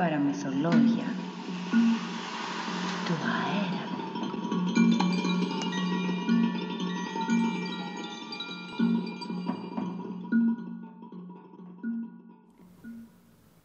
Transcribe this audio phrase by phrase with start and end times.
[0.00, 1.14] παραμυθολόγια
[3.06, 3.88] του αέρα.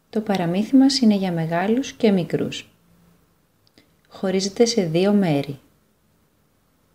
[0.09, 2.69] Το παραμύθι μας είναι για μεγάλους και μικρούς.
[4.07, 5.59] Χωρίζεται σε δύο μέρη.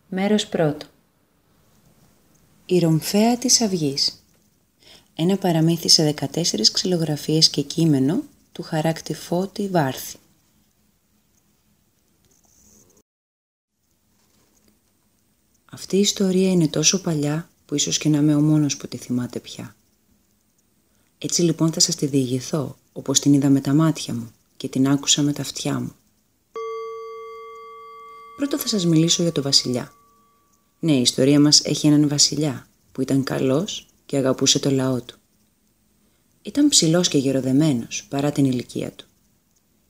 [0.08, 0.86] Μέρος πρώτο.
[2.66, 4.24] Η ρομφαία της αυγής.
[5.14, 8.22] Ένα παραμύθι σε 14 ξυλογραφίες και κείμενο
[8.60, 10.16] του χαράκτη Φώτη Βάρθη.
[15.72, 18.96] Αυτή η ιστορία είναι τόσο παλιά που ίσως και να είμαι ο μόνος που τη
[18.96, 19.76] θυμάται πια.
[21.18, 24.88] Έτσι λοιπόν θα σας τη διηγηθώ όπως την είδα με τα μάτια μου και την
[24.88, 25.94] άκουσα με τα αυτιά μου.
[28.36, 29.92] Πρώτα θα σας μιλήσω για το βασιλιά.
[30.80, 35.19] Ναι, η ιστορία μας έχει έναν βασιλιά που ήταν καλός και αγαπούσε το λαό του.
[36.42, 39.04] Ήταν ψηλός και γεροδεμένος παρά την ηλικία του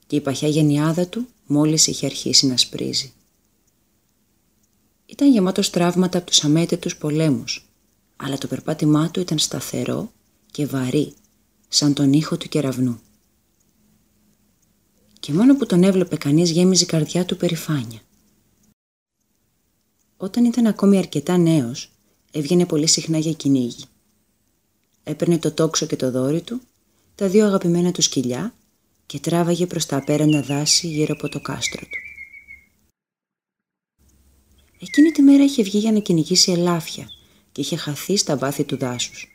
[0.07, 3.13] και η παχιά γενιάδα του μόλις είχε αρχίσει να σπρίζει.
[5.07, 7.69] Ήταν γεμάτος τραύματα από τους αμέτετους πολέμους,
[8.17, 10.13] αλλά το περπάτημά του ήταν σταθερό
[10.51, 11.15] και βαρύ,
[11.69, 13.01] σαν τον ήχο του κεραυνού.
[15.21, 18.01] Και μόνο που τον έβλεπε κανείς γέμιζε η καρδιά του περηφάνια.
[20.17, 21.93] Όταν ήταν ακόμη αρκετά νέος,
[22.31, 23.85] έβγαινε πολύ συχνά για κυνήγι.
[25.05, 26.61] Έπαιρνε το τόξο και το δόρι του,
[27.15, 28.55] τα δύο αγαπημένα του σκυλιά
[29.07, 31.99] και τράβαγε προς τα απέραντα δάση γύρω από το κάστρο του.
[34.83, 37.09] Εκείνη τη μέρα είχε βγει για να κυνηγήσει ελάφια
[37.53, 39.29] και είχε χαθεί στα βάθη του δάσους.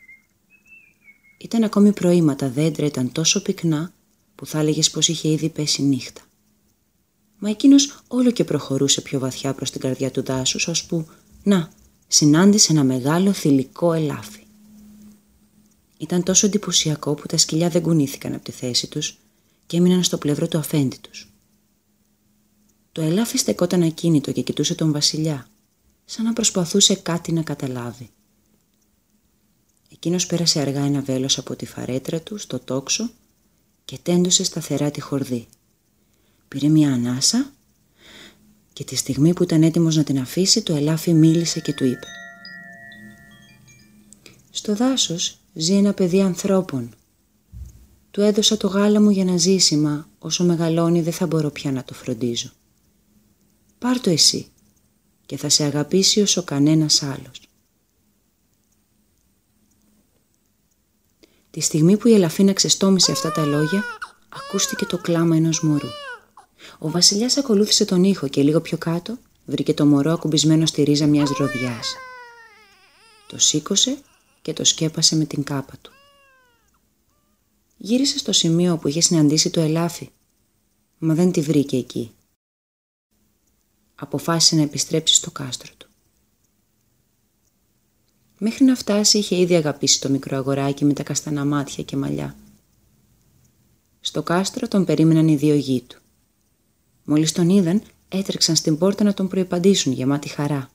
[1.38, 3.92] Ήταν ακόμη πρωί, μα τα δέντρα ήταν τόσο πυκνά
[4.34, 6.20] που θα έλεγες πως είχε ήδη πέσει νύχτα.
[7.38, 11.06] Μα εκείνος όλο και προχωρούσε πιο βαθιά προς την καρδιά του δάσους, ώσπου,
[11.42, 11.70] να,
[12.08, 14.45] συνάντησε ένα μεγάλο θηλυκό ελάφι.
[15.98, 19.18] Ήταν τόσο εντυπωσιακό που τα σκυλιά δεν κουνήθηκαν από τη θέση τους
[19.66, 21.30] και έμειναν στο πλευρό του αφέντη τους.
[22.92, 25.48] Το ελάφι στεκόταν ακίνητο και κοιτούσε τον βασιλιά,
[26.04, 28.10] σαν να προσπαθούσε κάτι να καταλάβει.
[29.92, 33.10] Εκείνος πέρασε αργά ένα βέλος από τη φαρέτρα του στο τόξο
[33.84, 35.46] και τέντωσε σταθερά τη χορδή.
[36.48, 37.52] Πήρε μια ανάσα
[38.72, 42.06] και τη στιγμή που ήταν έτοιμος να την αφήσει το ελάφι μίλησε και του είπε
[44.50, 46.94] «Στο δάσος ζει ένα παιδί ανθρώπων.
[48.10, 51.72] Του έδωσα το γάλα μου για να ζήσει, μα όσο μεγαλώνει δεν θα μπορώ πια
[51.72, 52.50] να το φροντίζω.
[53.78, 54.46] Πάρ το εσύ
[55.26, 57.40] και θα σε αγαπήσει όσο κανένας άλλος.
[61.50, 63.84] Τη στιγμή που η Ελαφίνα ξεστόμησε αυτά τα λόγια,
[64.28, 65.88] ακούστηκε το κλάμα ενός μωρού.
[66.78, 71.06] Ο βασιλιάς ακολούθησε τον ήχο και λίγο πιο κάτω βρήκε το μωρό ακουμπισμένο στη ρίζα
[71.06, 71.94] μιας ροδιάς.
[73.26, 73.98] Το σήκωσε
[74.46, 75.90] και το σκέπασε με την κάπα του.
[77.76, 80.10] Γύρισε στο σημείο που είχε συναντήσει το ελάφι,
[80.98, 82.10] μα δεν τη βρήκε εκεί.
[83.94, 85.88] Αποφάσισε να επιστρέψει στο κάστρο του.
[88.38, 92.36] Μέχρι να φτάσει είχε ήδη αγαπήσει το μικρό αγοράκι με τα καστανά μάτια και μαλλιά.
[94.00, 96.00] Στο κάστρο τον περίμεναν οι δύο γη του.
[97.04, 100.70] Μόλις τον είδαν, έτρεξαν στην πόρτα να τον προϋπαντήσουν γεμάτη χαρά.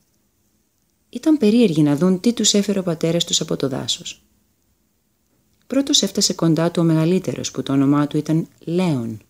[1.14, 4.24] Ήταν περίεργοι να δουν τι τους έφερε ο πατέρας τους από το δάσος.
[5.68, 9.22] Πρώτος έφτασε κοντά του ο μεγαλύτερος που το όνομά του ήταν Λέον.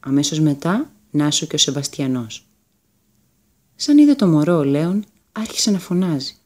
[0.00, 2.46] Αμέσως μετά Νάσο και ο Σεβαστιανός.
[3.76, 6.36] Σαν είδε το μωρό ο Λέον άρχισε να φωνάζει.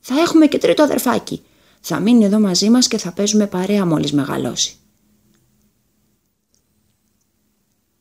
[0.00, 1.42] «Θα έχουμε και τρίτο αδερφάκι.
[1.80, 4.76] Θα μείνει εδώ μαζί μας και θα παίζουμε παρέα μόλις μεγαλώσει».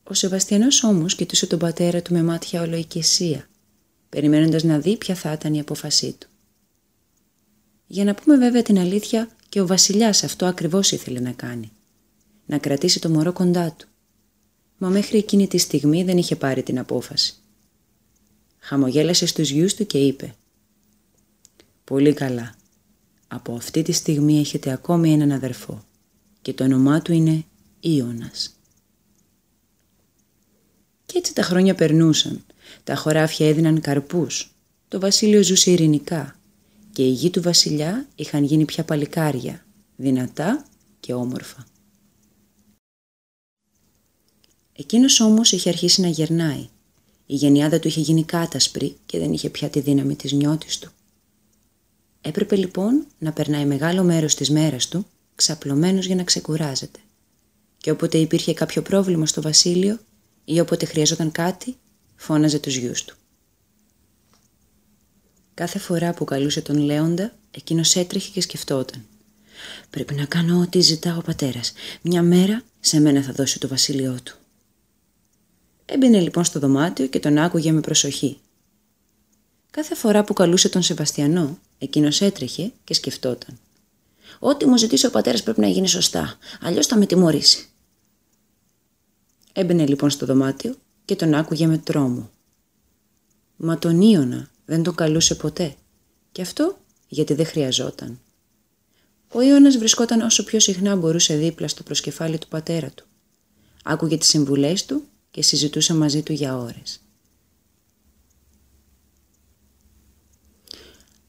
[0.03, 3.49] Ο Σεβαστιανός όμως κοιτούσε τον πατέρα του με μάτια ολοϊκεσία
[4.09, 6.28] περιμένοντας να δει ποια θα ήταν η απόφασή του.
[7.88, 11.72] Για να πούμε βέβαια την αλήθεια και ο βασιλιάς αυτό ακριβώς ήθελε να κάνει.
[12.46, 13.88] Να κρατήσει το μωρό κοντά του.
[14.78, 17.34] Μα μέχρι εκείνη τη στιγμή δεν είχε πάρει την απόφαση.
[18.59, 20.36] Χαμογέλασε στους γιους του και είπε
[21.83, 22.56] «Πολύ καλά.
[23.28, 25.86] Από αυτή τη στιγμή έχετε ακόμη έναν αδερφό
[26.42, 27.44] και το όνομά του είναι
[27.80, 28.54] Ιώνας».
[31.06, 32.44] Και έτσι τα χρόνια περνούσαν
[32.83, 34.54] τα χωράφια έδιναν καρπούς.
[34.88, 36.39] Το βασίλειο ζούσε ειρηνικά
[36.94, 40.66] και οι γη του βασιλιά είχαν γίνει πια παλικάρια, δυνατά
[41.00, 41.68] και όμορφα.
[44.74, 46.68] Εκείνος όμως είχε αρχίσει να γερνάει.
[47.25, 50.92] Η γενιάδα του είχε γίνει κάτασπρη και δεν είχε πια τη δύναμη της νιώτης του.
[52.21, 55.06] Έπρεπε λοιπόν να περνάει μεγάλο μέρος της μέρας του
[55.36, 57.00] ξαπλωμένος για να ξεκουράζεται.
[57.77, 60.00] Και όποτε υπήρχε κάποιο πρόβλημα στο βασίλειο
[60.45, 61.75] ή όποτε χρειαζόταν κάτι,
[62.19, 63.16] φώναζε τους γιους του.
[65.54, 69.06] Κάθε φορά που καλούσε τον Λέοντα, εκείνος έτρεχε και σκεφτόταν.
[69.89, 71.74] Πρέπει να κάνω ό,τι ζητά ο πατέρας.
[72.01, 74.38] Μια μέρα σε μένα θα δώσει το βασίλειό του.
[75.86, 78.39] Έμπαινε λοιπόν στο δωμάτιο και τον άκουγε με προσοχή.
[79.71, 83.60] Κάθε φορά που καλούσε τον Σεβαστιανό, εκείνος έτρεχε και σκεφτόταν.
[84.39, 87.68] Ό,τι μου ζητήσει ο πατέρας πρέπει να γίνει σωστά, αλλιώς θα με τιμωρήσει.
[89.54, 90.75] Έμπαινε λοιπόν στο δωμάτιο
[91.09, 92.29] και τον άκουγε με τρόμο.
[93.56, 95.75] Μα τον Ιωνα δεν τον καλούσε ποτέ.
[96.31, 96.77] Και αυτό
[97.07, 98.19] γιατί δεν χρειαζόταν.
[99.31, 103.06] Ο Ιώνας βρισκόταν όσο πιο συχνά μπορούσε δίπλα στο προσκεφάλι του πατέρα του.
[103.83, 107.00] Άκουγε τις συμβουλές του και συζητούσε μαζί του για ώρες.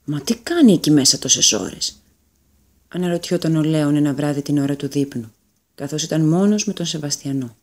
[0.05, 2.03] «Μα τι κάνει εκεί μέσα τόσες ώρες»
[2.89, 5.33] αναρωτιόταν ο Λέων ένα βράδυ την ώρα του δείπνου,
[5.75, 7.57] καθώς ήταν μόνος με τον Σεβαστιανό.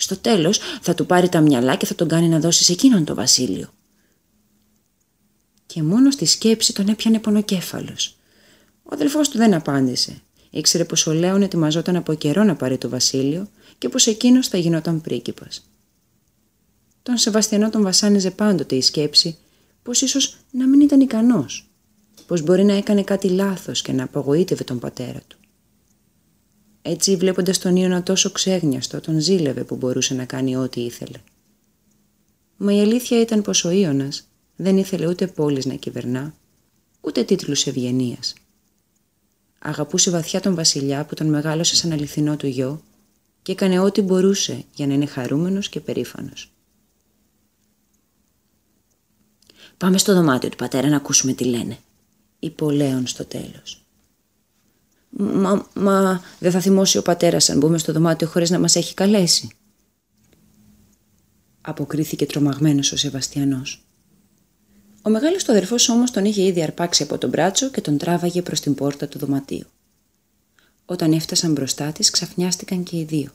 [0.00, 3.04] Στο τέλος θα του πάρει τα μυαλά και θα τον κάνει να δώσει σε εκείνον
[3.04, 3.68] το βασίλειο.
[5.66, 8.16] Και μόνο στη σκέψη τον έπιανε πονοκέφαλος.
[8.82, 10.22] Ο αδελφός του δεν απάντησε.
[10.50, 13.48] Ήξερε πως ο Λέων ετοιμαζόταν από καιρό να πάρει το βασίλειο
[13.78, 15.70] και πως εκείνος θα γινόταν πρίγκιπας.
[17.02, 19.38] Τον Σεβαστιανό τον βασάνιζε πάντοτε η σκέψη
[19.82, 21.70] πως ίσως να μην ήταν ικανός,
[22.26, 25.37] πως μπορεί να έκανε κάτι λάθος και να απογοήτευε τον πατέρα του.
[26.90, 31.18] Έτσι βλέποντας τον Ιωνα τόσο ξέγνιαστο τον ζήλευε που μπορούσε να κάνει ό,τι ήθελε.
[32.56, 36.34] Μα η αλήθεια ήταν πως ο Ιωνας δεν ήθελε ούτε πόλεις να κυβερνά,
[37.00, 38.34] ούτε τίτλους ευγενίας.
[39.58, 42.82] Αγαπούσε βαθιά τον βασιλιά που τον μεγάλωσε σαν αληθινό του γιο
[43.42, 46.52] και έκανε ό,τι μπορούσε για να είναι χαρούμενος και περήφανος.
[49.76, 51.78] «Πάμε στο δωμάτιο του πατέρα να ακούσουμε τι λένε»,
[52.38, 53.87] είπε ο Λέων στο τέλος.
[55.20, 58.94] Μα, μα δεν θα θυμώσει ο πατέρας αν μπούμε στο δωμάτιο χωρίς να μας έχει
[58.94, 59.48] καλέσει.
[61.60, 63.82] Αποκρίθηκε τρομαγμένος ο Σεβαστιανός.
[65.02, 68.42] Ο μεγάλος του αδερφός όμως τον είχε ήδη αρπάξει από τον μπράτσο και τον τράβαγε
[68.42, 69.66] προς την πόρτα του δωματίου.
[70.84, 73.30] Όταν έφτασαν μπροστά της ξαφνιάστηκαν και οι δύο.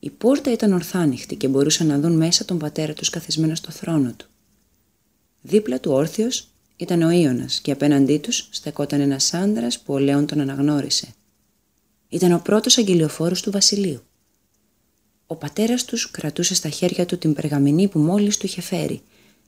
[0.00, 4.12] Η πόρτα ήταν ορθάνυχτη και μπορούσαν να δουν μέσα τον πατέρα τους καθισμένο στο θρόνο
[4.16, 4.26] του.
[5.42, 6.51] Δίπλα του όρθιος
[6.82, 11.14] ήταν ο Ιωνας και απέναντί τους στεκόταν ένας άντρας που ο Λέων τον αναγνώρισε.
[12.08, 14.00] Ήταν ο πρώτος αγγελιοφόρος του βασιλείου.
[15.26, 19.02] Ο πατέρας τους κρατούσε στα χέρια του την περγαμηνή που μόλις του είχε φέρει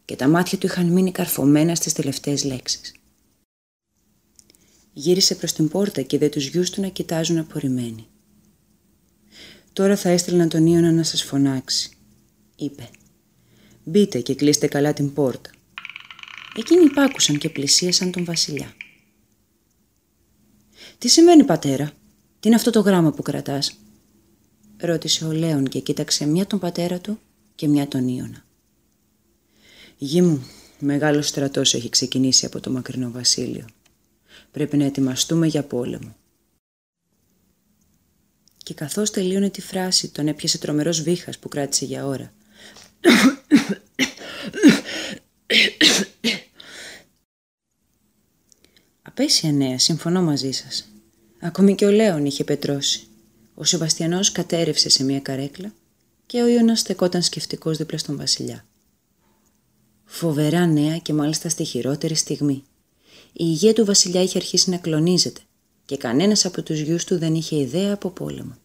[0.04, 2.94] και τα μάτια του είχαν μείνει καρφωμένα στις τελευταίες λέξεις.
[4.92, 8.06] Γύρισε προς την πόρτα και δε τους γιους του να κοιτάζουν απορριμμένοι.
[9.72, 11.90] «Τώρα θα έστειλνα τον Ιωνα να σας φωνάξει»,
[12.56, 12.88] είπε.
[13.84, 15.50] «Μπείτε και κλείστε καλά την πόρτα.
[16.56, 18.74] Εκείνοι υπάκουσαν και πλησίασαν τον βασιλιά.
[20.98, 21.86] «Τι σημαίνει πατέρα,
[22.40, 23.78] τι είναι αυτό το γράμμα που κρατάς»
[24.76, 27.20] ρώτησε ο Λέων και κοίταξε μια τον πατέρα του
[27.54, 28.44] και μια τον Ιωνα.
[29.96, 30.46] «Γη μου,
[30.78, 33.64] μεγάλος στρατός έχει ξεκινήσει από το μακρινό βασίλειο.
[34.50, 36.16] Πρέπει να ετοιμαστούμε για πόλεμο».
[38.56, 42.32] Και καθώς τελείωνε τη φράση, τον έπιασε τρομερός βήχας που κράτησε για ώρα.
[49.16, 50.88] Απέσια νέα, συμφωνώ μαζί σας.
[51.40, 53.06] Ακόμη και ο Λέων είχε πετρώσει.
[53.54, 55.72] Ο Σεβαστιανός κατέρευσε σε μια καρέκλα
[56.26, 58.64] και ο Ιωνας στεκόταν σκεφτικός δίπλα στον βασιλιά.
[60.04, 62.62] Φοβερά νέα και μάλιστα στη χειρότερη στιγμή.
[63.32, 65.40] Η υγεία του βασιλιά είχε αρχίσει να κλονίζεται
[65.84, 68.56] και κανένας από τους γιους του δεν είχε ιδέα από πόλεμο.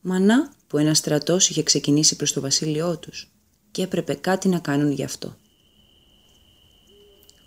[0.00, 3.32] Μανά που ένας στρατός είχε ξεκινήσει προς το βασίλειό τους
[3.70, 5.36] και έπρεπε κάτι να κάνουν γι' αυτό.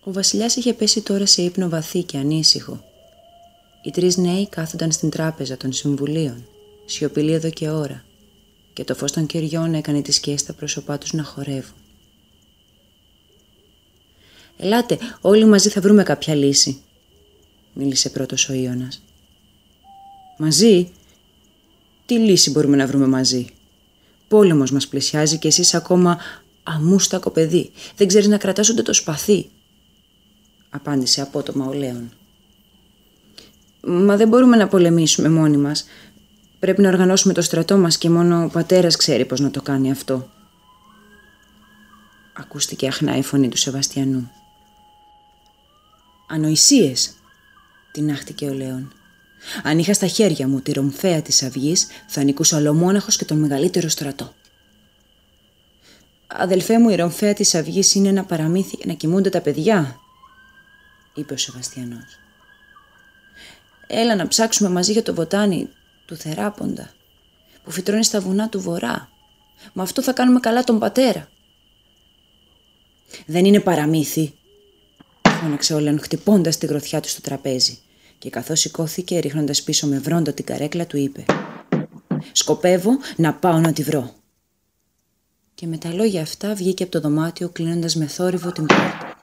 [0.07, 2.83] Ο βασιλιάς είχε πέσει τώρα σε ύπνο βαθύ και ανήσυχο.
[3.81, 6.47] Οι τρεις νέοι κάθονταν στην τράπεζα των συμβουλίων,
[6.85, 8.03] σιωπηλοί εδώ και ώρα,
[8.73, 11.75] και το φως των κεριών έκανε τις σκιές στα πρόσωπά τους να χορεύουν.
[14.57, 16.81] «Ελάτε, όλοι μαζί θα βρούμε κάποια λύση»,
[17.73, 19.01] μίλησε πρώτος ο Ιώνας.
[20.37, 20.91] «Μαζί;
[22.05, 23.47] Τι λύση μπορούμε να βρούμε μαζί;
[24.27, 26.17] Πόλεμος μας πλησιάζει και εσείς ακόμα
[26.63, 27.71] αμούστακο παιδί.
[27.95, 29.49] Δεν ξέρεις να κρατάς ούτε το σπαθί
[30.77, 32.11] απάντησε απότομα ο Λέων.
[33.81, 35.85] Μα δεν μπορούμε να πολεμήσουμε μόνοι μας.
[36.59, 39.91] Πρέπει να οργανώσουμε το στρατό μας και μόνο ο πατέρας ξέρει πώς να το κάνει
[39.91, 40.29] αυτό.
[42.33, 44.31] Ακούστηκε αχνά η φωνή του Σεβαστιανού.
[46.29, 47.13] Ανοησίες,
[47.91, 48.91] τεινάχτηκε ο Λέων.
[49.63, 53.89] Αν είχα στα χέρια μου τη ρομφαία της αυγής, θα νικούσα ολομόναχος και τον μεγαλύτερο
[53.89, 54.33] στρατό.
[56.27, 59.99] Αδελφέ μου, η ρομφαία της αυγής είναι ένα παραμύθι για να κοιμούνται τα παιδιά,
[61.17, 62.19] είπε ο Σεβαστιανός.
[63.87, 65.69] Έλα να ψάξουμε μαζί για το βοτάνι
[66.05, 66.89] του Θεράποντα
[67.63, 69.09] που φυτρώνει στα βουνά του βορρά.
[69.73, 71.29] Με αυτό θα κάνουμε καλά τον πατέρα.
[73.25, 74.33] Δεν είναι παραμύθι,
[75.21, 77.79] φώναξε ο Λέων χτυπώντας τη γροθιά του στο τραπέζι.
[78.17, 81.25] και καθώς σηκώθηκε ρίχνοντας πίσω με βρόντα την καρέκλα του είπε
[82.31, 84.15] «Σκοπεύω να πάω να τη βρω».
[85.55, 89.16] Και με τα λόγια αυτά βγήκε από το δωμάτιο κλείνοντας με θόρυβο την πόρτα.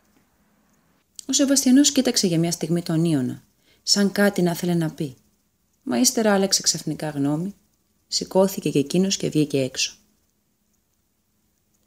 [1.28, 3.42] Ο Σεβαστιανός κοίταξε για μια στιγμή τον Ιωνα,
[3.82, 5.16] σαν κάτι να ήθελε να πει.
[5.82, 7.54] Μα ύστερα άλλαξε ξαφνικά γνώμη,
[8.06, 9.96] σηκώθηκε και εκείνος και βγήκε έξω.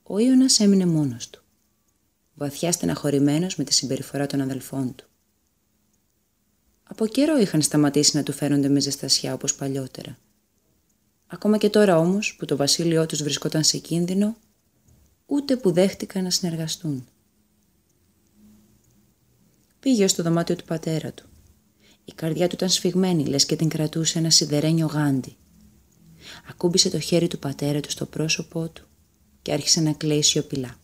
[0.03, 1.43] Ο Ιωνας έμεινε μόνος του,
[2.33, 5.05] βαθιά στεναχωρημένος με τη συμπεριφορά των αδελφών του.
[6.83, 10.17] Από καιρό είχαν σταματήσει να του φέρονται με ζεστασιά όπως παλιότερα.
[11.27, 14.37] Ακόμα και τώρα όμως που το βασίλειό τους βρισκόταν σε κίνδυνο,
[15.25, 17.07] ούτε που δέχτηκαν να συνεργαστούν.
[19.87, 21.25] Πήγε στο δωμάτιο του πατέρα του.
[22.05, 25.35] Η καρδιά του ήταν σφιγμένη, λες και την κρατούσε ένα σιδερένιο γάντι.
[26.49, 28.87] Ακούμπησε το χέρι του πατέρα του στο πρόσωπό του
[29.41, 30.75] και άρχισε να κλαίει σιωπηλά.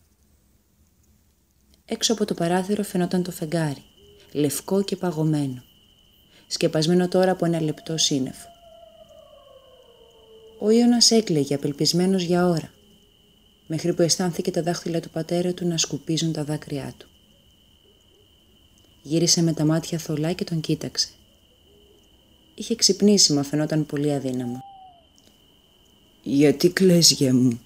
[1.85, 3.83] Έξω από το παράθυρο φαινόταν το φεγγάρι,
[4.31, 5.63] λευκό και παγωμένο,
[6.47, 8.47] σκεπασμένο τώρα από ένα λεπτό σύννεφο.
[10.59, 12.71] Ο Ιώνας έκλαιγε απελπισμένος για ώρα,
[13.67, 17.07] μέχρι που αισθάνθηκε τα δάχτυλα του πατέρα του να σκουπίζουν τα δάκρυά του.
[19.05, 21.07] Γύρισε με τα μάτια θολά και τον κοίταξε.
[22.55, 24.63] Είχε ξυπνήσει μα φαινόταν πολύ αδύναμο.
[26.23, 27.59] «Γιατί κλαις, γε μου»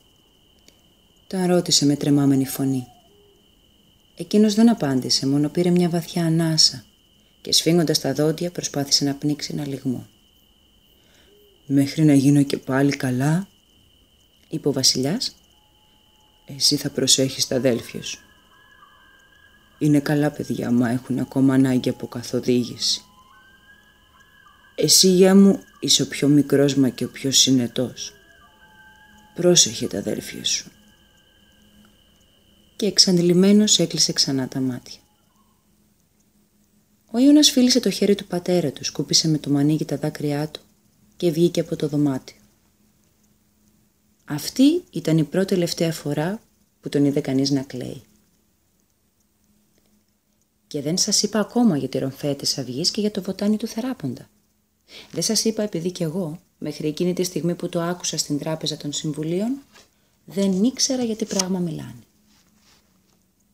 [1.27, 2.87] τον ρώτησε με τρεμάμενη φωνή.
[4.15, 6.85] Εκείνος δεν απάντησε, μόνο πήρε μια βαθιά ανάσα
[7.41, 10.07] και σφίγγοντας τα δόντια προσπάθησε να πνίξει ένα λιγμό.
[11.65, 13.47] «Μέχρι να γίνω και πάλι καλά»,
[14.49, 15.35] είπε ο βασιλιάς,
[16.45, 18.26] «εσύ θα προσέχεις τα αδέλφια σου.
[19.77, 23.01] Είναι καλά παιδιά, μα έχουν ακόμα ανάγκη από καθοδήγηση.
[24.75, 28.13] Εσύ, γεια μου, είσαι ο πιο μικρός μα και ο πιο συνετός.
[29.35, 30.71] Πρόσεχε τα αδέλφια σου
[32.77, 34.99] και εξαντλημένος έκλεισε ξανά τα μάτια.
[37.11, 40.61] Ο Ιώνας φίλησε το χέρι του πατέρα του, σκούπισε με το μανίκι τα δάκρυά του
[41.17, 42.35] και βγήκε από το δωμάτιο.
[44.25, 46.41] Αυτή ήταν η πρώτη τελευταία φορά
[46.81, 48.01] που τον είδε κανείς να κλαίει.
[50.67, 53.67] Και δεν σας είπα ακόμα για τη ρομφαία της αυγής και για το βοτάνι του
[53.67, 54.29] θεράποντα.
[55.11, 58.77] Δεν σας είπα επειδή κι εγώ, μέχρι εκείνη τη στιγμή που το άκουσα στην τράπεζα
[58.77, 59.61] των συμβουλίων,
[60.25, 62.01] δεν ήξερα για τι πράγμα μιλάνε.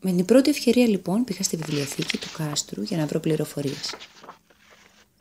[0.02, 3.96] Με την πρώτη ευκαιρία λοιπόν πήγα στη βιβλιοθήκη του κάστρου για να βρω πληροφορίες.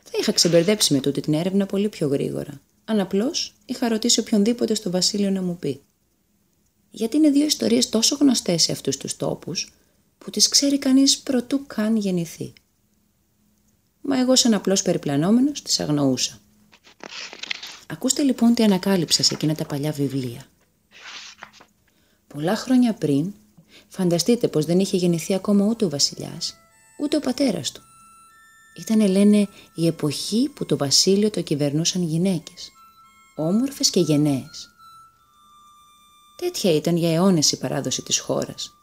[0.03, 4.75] Θα είχα ξεμπερδέψει με τούτη την έρευνα πολύ πιο γρήγορα, αν απλώς είχα ρωτήσει οποιονδήποτε
[4.75, 5.81] στο Βασίλειο να μου πει.
[6.91, 9.73] Γιατί είναι δύο ιστορίες τόσο γνωστές σε αυτούς τους τόπους,
[10.25, 12.53] που τις ξέρει κανείς προτού καν γεννηθεί.
[14.01, 16.41] Μα εγώ σαν απλός περιπλανόμενος τις αγνοούσα.
[17.87, 20.47] Ακούστε λοιπόν τι ανακάλυψα σε εκείνα τα παλιά βιβλία.
[22.27, 23.33] Πολλά χρόνια πριν
[23.95, 26.55] Φανταστείτε πως δεν είχε γεννηθεί ακόμα ούτε ο βασιλιάς,
[26.99, 27.83] ούτε ο πατέρας του.
[28.81, 32.71] Ήταν, λένε, η εποχή που το βασίλειο το κυβερνούσαν γυναίκες,
[33.37, 34.71] όμορφες και γενναίες.
[36.37, 38.75] Τέτοια ήταν για αιώνες η παράδοση της χώρας.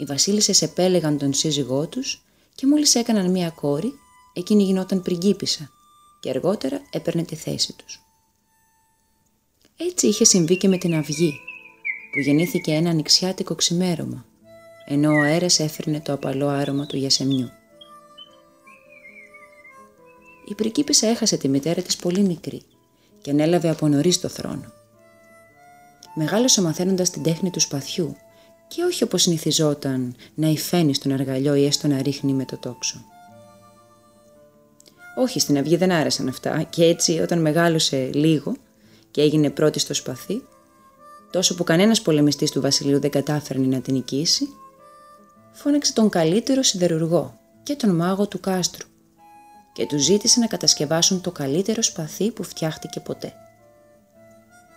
[0.00, 3.92] Οι βασίλισσες επέλεγαν τον σύζυγό τους και μόλις έκαναν μία κόρη,
[4.32, 5.70] εκείνη γινόταν πριγκίπισσα
[6.20, 8.02] και αργότερα έπαιρνε τη θέση τους.
[9.76, 11.32] Έτσι είχε συμβεί και με την αυγή
[12.12, 14.24] που γεννήθηκε ένα νηξιάτικο ξημέρωμα,
[14.86, 17.48] ενώ ο αέρας έφερνε το απαλό άρωμα του γιασεμιού.
[20.48, 22.62] Η πρικίπισσα έχασε τη μητέρα της πολύ μικρή
[23.22, 24.72] και ανέλαβε από νωρίς το θρόνο.
[26.14, 28.16] Μεγάλωσε μαθαίνοντας την τέχνη του σπαθιού
[28.74, 33.04] και όχι όπως συνηθιζόταν να υφαίνει στον αργαλιό ή έστω να ρίχνει με το τόξο.
[35.16, 38.56] Όχι, στην αυγή δεν άρεσαν αυτά και έτσι όταν μεγάλωσε λίγο
[39.10, 40.42] και έγινε πρώτη στο σπαθί,
[41.30, 44.48] τόσο που κανένας πολεμιστής του βασιλείου δεν κατάφερνε να την νικήσει,
[45.52, 48.88] φώναξε τον καλύτερο σιδερουργό και τον μάγο του κάστρου
[49.72, 53.32] και τους ζήτησε να κατασκευάσουν το καλύτερο σπαθί που φτιάχτηκε ποτέ.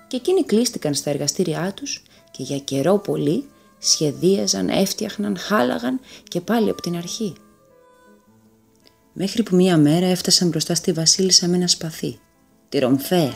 [0.08, 3.48] Και εκείνοι κλείστηκαν στα εργαστήριά τους και για καιρό πολύ
[3.84, 7.34] σχεδίαζαν, έφτιαχναν, χάλαγαν και πάλι από την αρχή.
[9.14, 12.20] Μέχρι που μία μέρα έφτασαν μπροστά στη βασίλισσα με ένα σπαθί,
[12.70, 13.34] τη ρομφαία,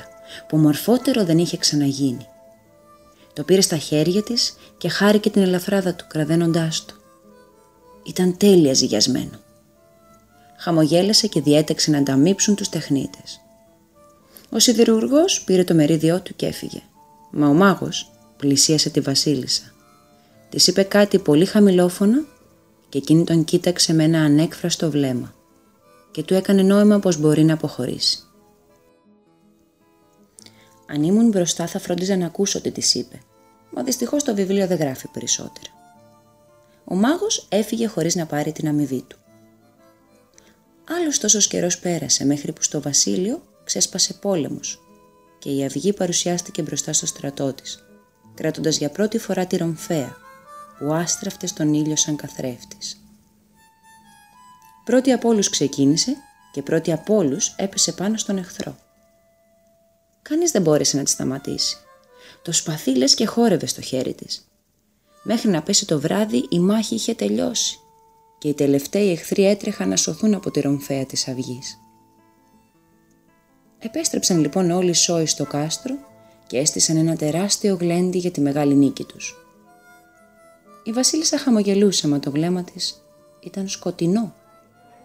[0.48, 2.28] που μορφότερο δεν είχε ξαναγίνει
[3.38, 6.96] το πήρε στα χέρια της και χάρηκε την ελαφράδα του κραδένοντάς του.
[8.06, 9.40] Ήταν τέλεια ζυγιασμένο.
[10.58, 13.42] Χαμογέλασε και διέταξε να ανταμείψουν τους τεχνίτες.
[14.50, 16.82] Ο σιδηρουργός πήρε το μερίδιό του και έφυγε.
[17.32, 19.64] Μα ο μάγος πλησίασε τη βασίλισσα.
[20.58, 22.26] Της είπε κάτι πολύ χαμηλόφωνα
[22.90, 25.34] και εκείνη τον κοίταξε με ένα ανέκφραστο βλέμμα
[26.12, 28.20] και του έκανε νόημα πως μπορεί να αποχωρήσει.
[30.88, 33.20] Αν ήμουν μπροστά θα φρόντιζα να ακούσω τι της είπε,
[33.72, 35.70] μα δυστυχώς το βιβλίο δεν γράφει περισσότερα.
[36.84, 39.18] Ο μάγος έφυγε χωρίς να πάρει την αμοιβή του.
[40.90, 44.82] Άλλος τόσος καιρός πέρασε μέχρι που στο βασίλειο ξέσπασε πόλεμος
[45.40, 47.86] και η αυγή παρουσιάστηκε μπροστά στο στρατό της,
[48.34, 50.26] κρατώντας για πρώτη φορά τη ρομφαία
[50.80, 53.02] που άστραφτες στον ήλιο σαν καθρέφτης.
[54.84, 56.16] Πρώτη από όλους ξεκίνησε
[56.52, 58.76] και πρώτη από όλους έπεσε πάνω στον εχθρό.
[60.22, 61.78] Κανείς δεν μπόρεσε να τη σταματήσει.
[62.42, 64.48] Το σπαθί λες και χόρευε στο χέρι της.
[65.24, 67.80] Μέχρι να πέσει το βράδυ η μάχη είχε τελειώσει
[68.38, 71.80] και οι τελευταίοι εχθροί έτρεχαν να σωθούν από τη ρομφαία της αυγής.
[73.80, 75.96] Επέστρεψαν λοιπόν όλοι οι σόοι στο κάστρο
[76.48, 79.47] και έστησαν ένα τεράστιο γλέντι για τη μεγάλη νίκη τους.
[80.88, 83.04] Η βασίλισσα χαμογελούσε μα το βλέμμα της
[83.40, 84.34] ήταν σκοτεινό,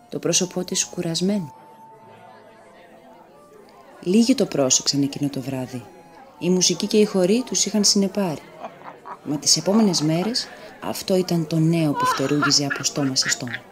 [0.09, 1.55] το πρόσωπό της κουρασμένο.
[4.03, 5.85] Λίγοι το πρόσεξαν εκείνο το βράδυ.
[6.39, 8.41] Η μουσική και οι χοροί τους είχαν συνεπάρει.
[9.25, 10.47] Μα τις επόμενες μέρες
[10.83, 13.63] αυτό ήταν το νέο που φτερούγιζε από στόμα σε στόμα.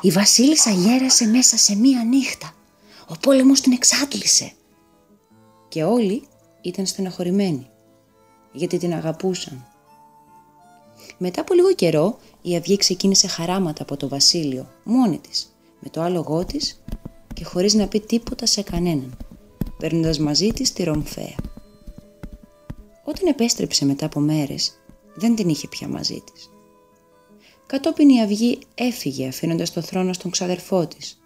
[0.00, 2.52] Η βασίλισσα γέρασε μέσα σε μία νύχτα.
[3.08, 4.52] Ο πόλεμος την εξάτλησε.
[5.68, 6.28] Και όλοι
[6.60, 7.70] ήταν στεναχωρημένοι,
[8.52, 9.67] γιατί την αγαπούσαν.
[11.18, 16.00] Μετά από λίγο καιρό, η αυγή ξεκίνησε χαράματα από το βασίλειο, μόνη της, με το
[16.00, 16.82] άλογό της
[17.34, 19.16] και χωρίς να πει τίποτα σε κανέναν,
[19.78, 21.34] παίρνοντας μαζί της τη ρομφαία.
[23.04, 24.72] Όταν επέστρεψε μετά από μέρες,
[25.14, 26.50] δεν την είχε πια μαζί της.
[27.66, 31.20] Κατόπιν η αυγή έφυγε αφήνοντας το θρόνο στον ξαδερφό της,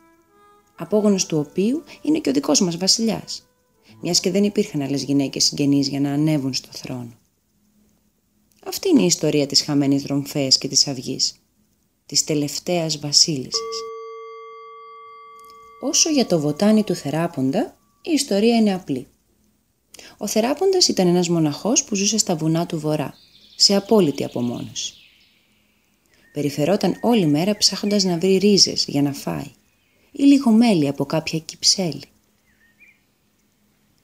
[0.77, 3.49] απόγονος του οποίου είναι και ο δικός μας βασιλιάς,
[4.01, 7.17] μιας και δεν υπήρχαν άλλες γυναίκες συγγενείς για να ανέβουν στο θρόνο.
[8.67, 11.35] Αυτή είναι η ιστορία της χαμένης Ρομφέας και της Αυγής,
[12.07, 13.77] της τελευταίας βασίλισσας.
[15.81, 19.07] Όσο για το βοτάνι του Θεράποντα, η ιστορία είναι απλή.
[20.17, 23.15] Ο Θεράποντας ήταν ένας μοναχός που ζούσε στα βουνά του Βορρά,
[23.57, 24.95] σε απόλυτη απομόνωση.
[26.33, 29.51] Περιφερόταν όλη μέρα ψάχνοντας να βρει ρίζες για να φάει
[30.13, 32.03] ή λίγο μέλι από κάποια κυψέλη.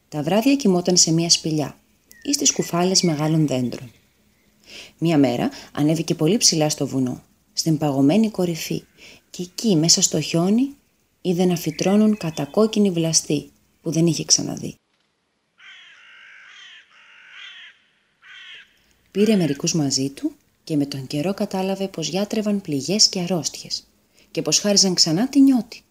[0.09, 1.79] Τα βράδια κοιμόταν σε μία σπηλιά
[2.23, 3.93] ή στις κουφάλες μεγάλων δέντρων.
[4.99, 8.83] Μία μέρα ανέβηκε πολύ ψηλά στο βουνό, στην παγωμένη κορυφή
[9.31, 10.77] και εκεί μέσα στο χιόνι
[11.21, 13.51] είδε να φυτρώνουν κατακόκκινη βλαστή
[13.83, 14.75] που δεν είχε ξαναδεί.
[19.11, 20.33] Πήρε μερικούς μαζί του
[20.65, 23.87] και με τον καιρό κατάλαβε πως γιάτρευαν πληγές και αρρώστιες
[24.31, 25.83] και πως χάριζαν ξανά τη νιώτη.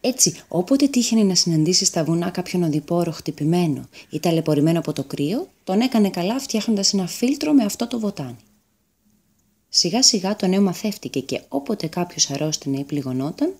[0.00, 5.48] Έτσι, όποτε τύχαινε να συναντήσεις στα βουνά κάποιον οδηπόρο χτυπημένο ή ταλαιπωρημένο από το κρύο,
[5.64, 8.36] τον έκανε καλά φτιάχνοντας ένα φίλτρο με αυτό το βοτάνι.
[9.68, 13.54] Σιγά σιγά το νέο μαθεύτηκε και όποτε κάποιος αρρώστηνε ή πληγωνόταν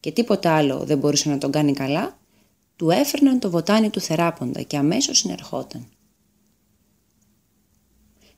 [0.00, 2.18] και τίποτα άλλο δεν μπορούσε να τον κάνει καλά,
[2.76, 5.88] του έφερναν το βοτάνι του θεράποντα και αμέσως συνερχόταν.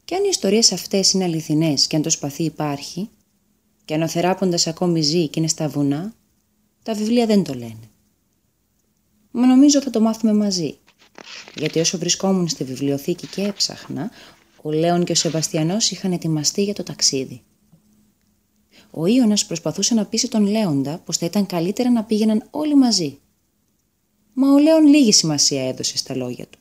[0.04, 3.09] Και αν οι ιστορίες αυτές είναι αληθινές και αν το σπαθί υπάρχει,
[3.85, 6.14] και αν ο θεράποντας ακόμη ζει και είναι στα βουνά,
[6.85, 7.90] τα βιβλία δεν το λένε.
[9.31, 10.79] Μα νομίζω θα το μάθουμε μαζί.
[11.55, 14.11] Γιατί όσο βρισκόμουν στη βιβλιοθήκη και έψαχνα,
[14.62, 17.42] ο Λέων και ο Σεβαστιανός είχαν ετοιμαστεί για το ταξίδι.
[18.90, 23.18] Ο Ιωνας προσπαθούσε να πείσει τον Λέοντα πως θα ήταν καλύτερα να πήγαιναν όλοι μαζί.
[24.33, 26.59] Μα ο Λέων λίγη σημασία έδωσε στα λόγια του.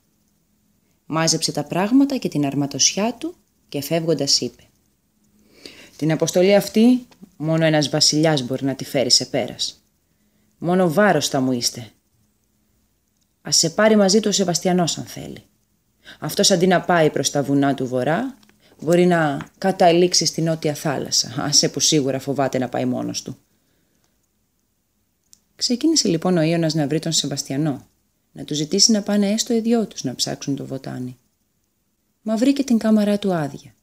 [1.05, 3.35] Μάζεψε τα πράγματα και την αρματοσιά του
[3.69, 4.63] και φεύγοντας είπε
[5.95, 7.07] «Την αποστολή αυτή
[7.37, 9.82] μόνο ένας βασιλιάς μπορεί να τη φέρει σε πέρας.
[10.65, 11.91] Μόνο βάρος θα μου είστε.
[13.41, 15.43] Ας σε πάρει μαζί του ο Σεβαστιανός αν θέλει.
[16.19, 18.37] Αυτός αντί να πάει προς τα βουνά του βορρά,
[18.81, 23.37] μπορεί να καταλήξει στην νότια θάλασσα, άσε που σίγουρα φοβάται να πάει μόνος του.
[25.55, 27.87] Ξεκίνησε λοιπόν ο Ιώνας να βρει τον Σεβαστιανό,
[28.31, 31.17] να του ζητήσει να πάνε έστω οι δυο τους να ψάξουν το βοτάνι.
[32.21, 33.73] Μα βρήκε την κάμαρά του άδεια.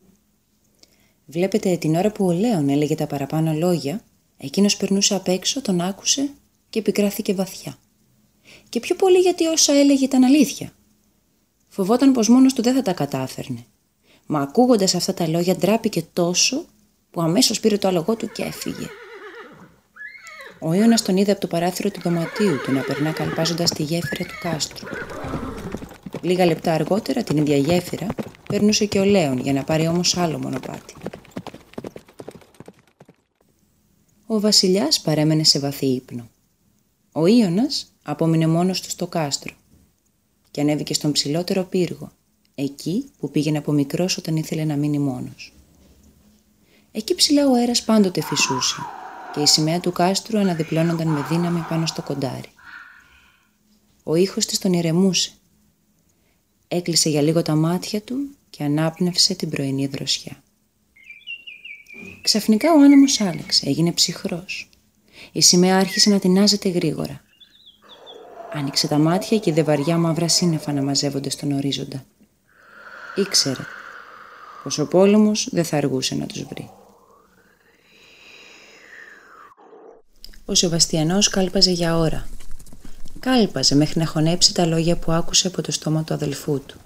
[1.26, 4.00] Βλέπετε την ώρα που ο Λέων έλεγε τα παραπάνω λόγια,
[4.36, 6.30] εκείνος περνούσε απ' έξω, τον άκουσε
[6.70, 7.78] και επικράθηκε βαθιά.
[8.68, 10.72] Και πιο πολύ γιατί όσα έλεγε ήταν αλήθεια.
[11.68, 13.64] Φοβόταν πως μόνος του δεν θα τα κατάφερνε.
[14.26, 16.64] Μα ακούγοντας αυτά τα λόγια ντράπηκε τόσο
[17.10, 18.86] που αμέσως πήρε το άλογό του και έφυγε.
[20.60, 24.24] Ο Ιώνας τον είδε από το παράθυρο του δωματίου του να περνά καλπάζοντας τη γέφυρα
[24.24, 24.88] του κάστρου.
[26.20, 28.06] Λίγα λεπτά αργότερα την ίδια γέφυρα
[28.48, 30.94] περνούσε και ο Λέων για να πάρει όμως άλλο μονοπάτι.
[34.26, 36.30] Ο βασιλιάς παρέμενε σε βαθύ ύπνο.
[37.12, 39.54] Ο Ιώνας απόμεινε μόνος του στο κάστρο
[40.50, 42.12] και ανέβηκε στον ψηλότερο πύργο,
[42.54, 45.52] εκεί που πήγαινε από μικρός όταν ήθελε να μείνει μόνος.
[46.92, 48.80] Εκεί ψηλά ο αέρας πάντοτε φυσούσε
[49.34, 52.48] και η σημαία του κάστρου αναδιπλώνονταν με δύναμη πάνω στο κοντάρι.
[54.02, 55.32] Ο ήχος της τον ηρεμούσε.
[56.68, 58.16] Έκλεισε για λίγο τα μάτια του
[58.50, 60.42] και ανάπνευσε την πρωινή δροσιά.
[62.22, 64.69] Ξαφνικά ο άνεμος άλλαξε, έγινε ψυχρός.
[65.32, 67.20] Η σημαία άρχισε να τεινάζεται γρήγορα.
[68.52, 72.04] Άνοιξε τα μάτια και είδε βαριά μαύρα σύννεφα να μαζεύονται στον ορίζοντα.
[73.14, 73.62] Ήξερε
[74.62, 76.70] πως ο πόλεμος δεν θα αργούσε να τους βρει.
[80.44, 82.28] Ο Σεβαστιανός κάλπαζε για ώρα.
[83.20, 86.78] Κάλπαζε μέχρι να χωνέψει τα λόγια που άκουσε από το στόμα του αδελφού του.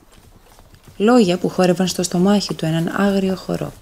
[0.96, 3.72] Λόγια που χόρευαν στο στομάχι του έναν άγριο χορό.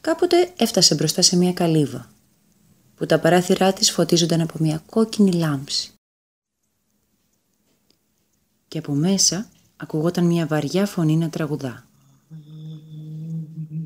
[0.00, 2.10] Κάποτε έφτασε μπροστά σε μια καλύβα,
[2.96, 5.92] που τα παράθυρά της φωτίζονταν από μια κόκκινη λάμψη.
[8.68, 11.86] Και από μέσα ακουγόταν μια βαριά φωνή να τραγουδά.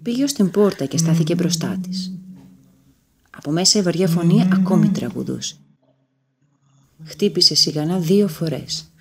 [0.03, 2.13] Πήγε στην πόρτα και στάθηκε μπροστά της.
[3.31, 5.57] Από μέσα η βαριά φωνή ακόμη τραγουδούσε.
[7.05, 8.93] Χτύπησε σιγανά δύο φορές.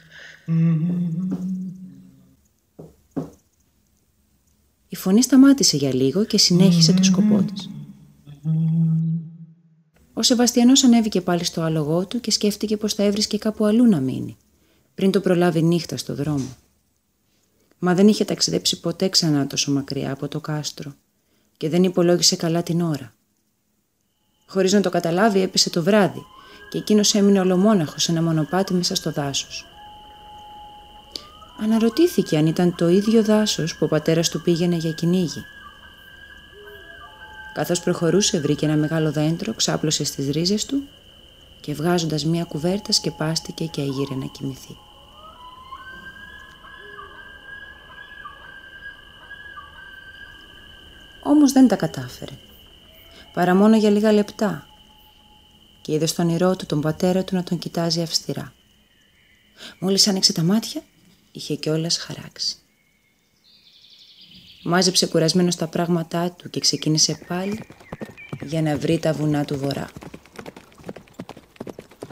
[4.88, 7.70] Η φωνή σταμάτησε για λίγο και συνέχισε το σκοπό της.
[10.18, 14.00] Ο Σεβαστιανός ανέβηκε πάλι στο άλογό του και σκέφτηκε πως θα έβρισκε κάπου αλλού να
[14.00, 14.38] μείνει,
[14.96, 16.56] πριν το προλάβει νύχτα στο δρόμο.
[17.80, 20.94] Μα δεν είχε ταξιδέψει ποτέ ξανά τόσο μακριά από το κάστρο
[21.58, 23.14] και δεν υπολόγισε καλά την ώρα.
[24.48, 26.22] Χωρίς να το καταλάβει έπεσε το βράδυ
[26.70, 29.66] και εκείνος έμεινε ολομόναχος σε ένα μονοπάτι μέσα στο δάσος.
[31.60, 35.44] Αναρωτήθηκε αν ήταν το ίδιο δάσος που ο πατέρας του πήγαινε για κυνήγι.
[37.58, 40.88] Καθώς προχωρούσε βρήκε ένα μεγάλο δέντρο, ξάπλωσε στις ρίζες του
[41.62, 44.78] και βγάζοντας μία κουβέρτα σκεπάστηκε και έγειρε να κοιμηθεί.
[51.24, 52.34] Όμως δεν τα κατάφερε,
[53.34, 54.68] παρά μόνο για λίγα λεπτά
[55.82, 58.54] και είδε στον ηρώ του τον πατέρα του να τον κοιτάζει αυστηρά.
[59.80, 60.82] Μόλις άνοιξε τα μάτια,
[61.32, 62.58] είχε κιόλας χαράξει.
[64.70, 67.60] Μάζεψε κουρασμένος στα πράγματά του και ξεκίνησε πάλι
[68.42, 69.90] για να βρει τα βουνά του βορρά.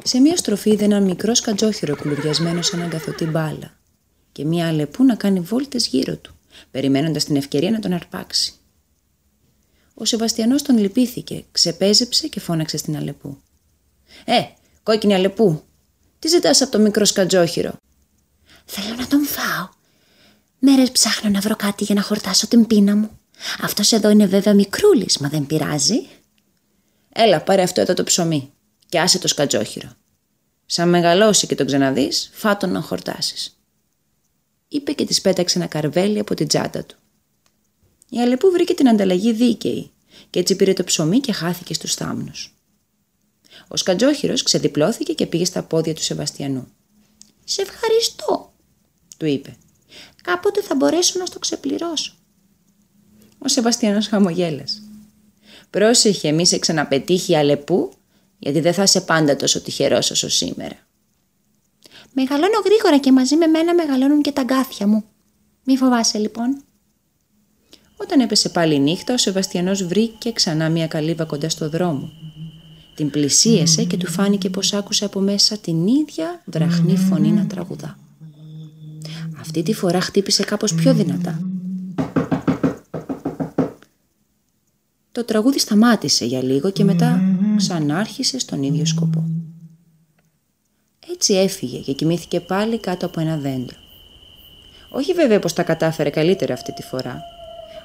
[0.04, 3.78] Σε μία στροφή είδε έναν μικρό σκατζόχυρο κουλουριασμένο σαν αγκαθωτή μπάλα
[4.32, 6.36] και μία αλεπού να κάνει βόλτες γύρω του,
[6.72, 8.54] περιμένοντας την ευκαιρία να τον αρπάξει.
[9.94, 13.38] Ο Σεβαστιανός τον λυπήθηκε, ξεπέζεψε και φώναξε στην αλεπού.
[14.26, 14.42] «Ε,
[14.84, 15.64] κόκκινη αλεπού,
[16.20, 17.74] τι ζητάς από το μικρό σκατζόχυρο»
[18.66, 19.70] Θέλω να τον φάω.
[20.68, 23.20] Μέρες ψάχνω να βρω κάτι για να χορτάσω την πείνα μου.
[23.62, 26.06] Αυτός εδώ είναι βέβαια μικρούλης, μα δεν πειράζει.
[27.10, 28.54] Έλα, πάρε αυτό εδώ το ψωμί
[28.90, 29.90] και άσε το σκατζόχυρο.
[30.66, 33.60] Σαν μεγαλώσει και τον ξαναδείς, φάτον να χορτάσεις.
[34.68, 36.96] Είπε και της πέταξε ένα καρβέλι από την τσάντα του.
[38.10, 39.92] Η Αλεπού βρήκε την ανταλλαγή δίκαιη
[40.30, 42.56] και έτσι πήρε το ψωμί και χάθηκε στους θάμνους.
[43.68, 46.68] Ο σκατζόχυρος ξεδιπλώθηκε και πήγε στα πόδια του Σεβαστιανού.
[47.44, 48.54] «Σε ευχαριστώ»,
[49.18, 49.58] του είπε.
[50.24, 52.14] «Κάποτε θα μπορέσω να στο ξεπληρώσω».
[53.38, 54.82] Ο Σεβαστιανός χαμογέλασε.
[55.70, 57.92] «Πρόσεχε μη σε ξαναπετύχει Αλεπού,
[58.40, 60.76] γιατί δεν θα είσαι πάντα τόσο τυχερός όσο σήμερα».
[62.14, 65.04] «Μεγαλώνω γρήγορα και μαζί με μένα μεγαλώνουν και τα γκάθια μου.
[65.64, 66.64] Μη φοβάσαι λοιπόν».
[67.98, 72.12] Όταν έπεσε πάλι η νύχτα, ο Σεβαστιανός βρήκε ξανά μια καλύβα κοντά στο δρόμο.
[72.96, 78.00] Την πλησίασε και του φάνηκε πως άκουσε από μέσα την ίδια βραχνή φωνή να τραγουδά.
[79.40, 81.40] Αυτή τη φορά χτύπησε κάπως πιο δυνατά.
[85.12, 87.22] Το τραγούδι σταμάτησε για λίγο και μετά
[87.58, 89.24] ξανάρχισε στον ίδιο σκοπό.
[91.12, 93.78] Έτσι έφυγε και κοιμήθηκε πάλι κάτω από ένα δέντρο.
[94.90, 97.22] Όχι βέβαια πως τα κατάφερε καλύτερα αυτή τη φορά.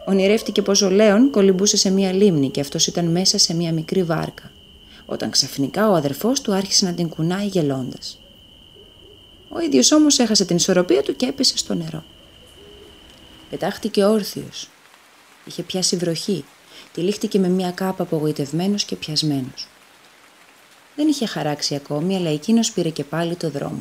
[0.06, 4.02] Ονειρεύτηκε πως ο Λέων κολυμπούσε σε μία λίμνη και αυτός ήταν μέσα σε μία μικρή
[4.02, 4.50] βάρκα,
[5.06, 8.19] όταν ξαφνικά ο αδερφός του άρχισε να την κουνάει γελώντας.
[9.52, 12.04] Ο ίδιος όμως έχασε την ισορροπία του και έπεσε στο νερό.
[13.50, 14.68] Πετάχτηκε όρθιος.
[15.44, 16.44] Είχε πιάσει βροχή.
[16.92, 19.68] Τυλίχτηκε με μία κάπα απογοητευμένος και πιασμένος.
[20.96, 23.80] Δεν είχε χαράξει ακόμη, αλλά εκείνος πήρε και πάλι το δρόμο.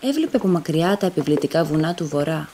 [0.00, 2.50] Έβλεπε από μακριά τα επιβλητικά βουνά του βορρά.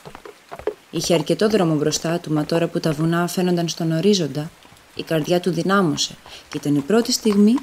[0.91, 4.51] Είχε αρκετό δρόμο μπροστά του, μα τώρα που τα βουνά φαίνονταν στον ορίζοντα,
[4.95, 6.15] η καρδιά του δυνάμωσε
[6.49, 7.55] και ήταν η πρώτη στιγμή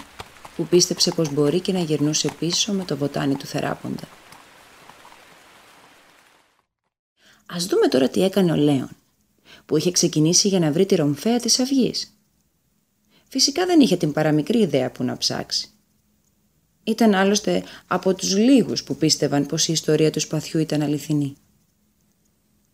[0.57, 4.09] που πίστεψε πως μπορεί και να γυρνούσε πίσω με το βοτάνι του θεράποντα.
[7.47, 8.91] Ας δούμε τώρα τι έκανε ο Λέων,
[9.67, 12.17] που είχε ξεκινήσει για να βρει τη ρομφαία της αυγής.
[13.29, 15.69] Φυσικά δεν είχε την παραμικρή ιδέα που να ψάξει.
[16.85, 21.37] Ήταν άλλωστε από τους λίγους που πίστευαν πως η ιστορία του σπαθιού ήταν αληθινή.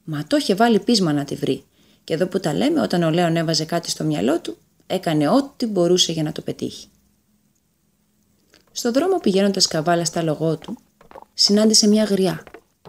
[0.05, 1.64] Μα το είχε βάλει πείσμα να τη βρει
[2.05, 5.66] και εδώ που τα λέμε όταν ο Λέων έβαζε κάτι στο μυαλό του έκανε ό,τι
[5.66, 6.87] μπορούσε για να το πετύχει.
[8.72, 10.78] Στο δρόμο πηγαίνοντας καβάλα στα λογό του,
[11.35, 12.42] συνάντησε μια γριά,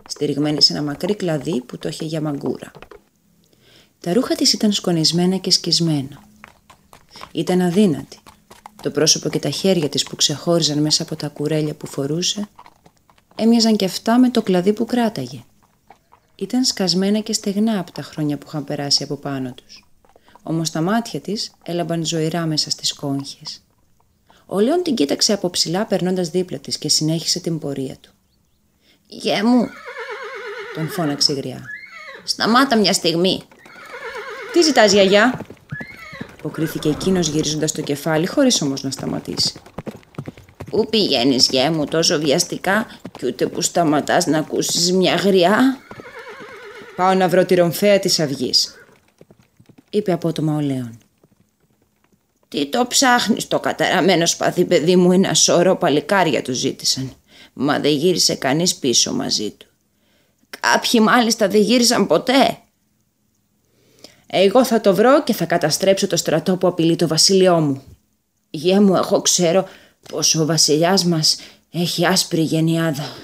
[0.07, 2.71] στηριγμένη σε ένα μακρύ κλαδί που το είχε για μαγκούρα.
[3.99, 6.23] Τα ρούχα της ήταν σκονισμένα και σκισμένα.
[7.31, 8.19] Ήταν αδύνατη
[8.81, 12.47] Το πρόσωπο και τα χέρια της που ξεχώριζαν μέσα από τα κουρέλια που φορούσε
[13.35, 15.43] έμοιαζαν και αυτά με το κλαδί που κράταγε.
[16.35, 19.85] Ήταν σκασμένα και στεγνά από τα χρόνια που είχαν περάσει από πάνω τους.
[20.43, 23.63] Όμως τα μάτια της έλαμπαν ζωηρά μέσα στις κόγχες.
[24.53, 28.11] Ο Λέων την κοίταξε από ψηλά περνώντας δίπλα της και συνέχισε την πορεία του.
[29.07, 29.69] «Γε μου»,
[30.75, 31.61] τον φώναξε γριά.
[32.23, 33.41] «Σταμάτα μια στιγμή».
[34.53, 35.39] «Τι ζητάς γιαγιά»
[36.37, 39.53] αποκρίθηκε εκείνος γυρίζοντας το κεφάλι χωρίς όμως να σταματήσει.
[40.69, 42.85] Πού πηγαίνεις γέ μου τόσο βιαστικά
[43.17, 45.77] και ούτε που σταματάς να ακούσεις μια γριά;
[46.95, 48.75] Πάω να βρω τη ρομφαία της αυγής,
[49.89, 51.02] είπε απότομα ο Λέων.
[52.53, 57.13] Τι το ψάχνεις το καταραμένο σπαθί παιδί μου ένα σωρό παλικάρια του ζήτησαν.
[57.53, 59.65] Μα δεν γύρισε κανείς πίσω μαζί του.
[60.59, 62.57] Κάποιοι μάλιστα δεν γύρισαν ποτέ.
[64.27, 67.83] Εγώ θα το βρω και θα καταστρέψω το στρατό που απειλεί το βασίλειό μου.
[68.49, 69.67] Γεια μου εγώ ξέρω
[70.09, 71.37] πως ο βασιλιάς μας
[71.71, 73.15] έχει άσπρη γενιάδα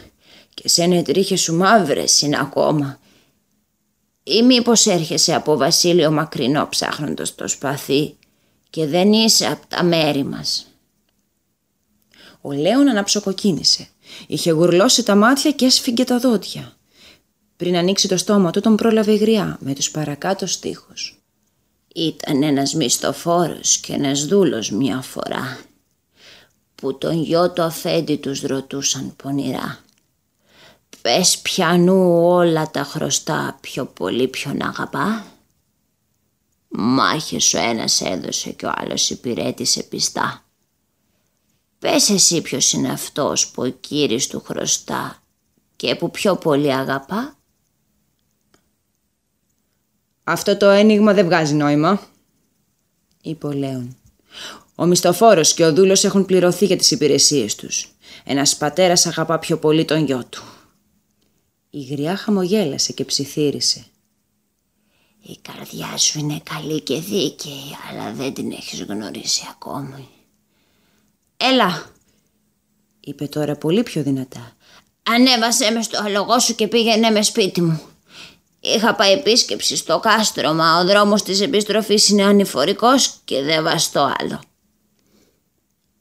[0.53, 2.99] και σένε τρίχες σου μαύρες είναι ακόμα.
[4.23, 8.18] Ή μήπως έρχεσαι από βασίλειο μακρινό ψάχνοντας το σπαθί;
[8.69, 10.67] Και δεν είσαι από τα μέρη μας.
[12.41, 13.87] Ο Λέων αναψοκοκίνησε.
[14.27, 16.73] Είχε γουρλώσει τα μάτια και έσφυγγε τα δόντια.
[17.57, 21.21] Πριν ανοίξει το στόμα του τον πρόλαβε η γριά με τους παρακάτω στίχους.
[21.95, 25.59] Ήταν ένας μισθοφόρος και ένας δούλος μια φορά
[26.75, 29.79] που τον γιο του αφέντη τους ρωτούσαν πονηρά.
[31.01, 35.25] Πες πιανού όλα τα χρωστά πιο πολύ ποιον αγαπά.
[36.69, 40.43] Μάχες ο ένας έδωσε και ο άλλος υπηρέτησε πιστά.
[41.79, 45.23] Πες εσύ ποιος είναι αυτός που ο κύρις του χρωστά
[45.75, 47.37] και που πιο πολύ αγαπά.
[50.23, 52.07] Αυτό το ένιγμα δεν βγάζει νόημα,
[53.21, 53.97] είπε ο Λέων.
[54.75, 57.91] Ο μισθοφόρος και ο δούλος έχουν πληρωθεί για τις υπηρεσίες τους.
[58.23, 60.43] Ένας πατέρας αγαπά πιο πολύ τον γιο του.
[61.69, 63.85] Η γριά χαμογέλασε και ψιθύρισε.
[65.21, 70.07] Η καρδιά σου είναι καλή και δίκαιη, αλλά δεν την έχεις γνωρίσει ακόμη.
[71.37, 71.91] Έλα,
[72.99, 74.55] είπε τώρα πολύ πιο δυνατά.
[75.03, 77.81] Ανέβασέ μες στο αλογό σου και πήγαινε με σπίτι μου.
[78.59, 84.13] Είχα πάει επίσκεψη στο κάστρο, μα ο δρόμος της επιστροφής είναι ανηφορικός και δεν βαστώ
[84.19, 84.41] άλλο.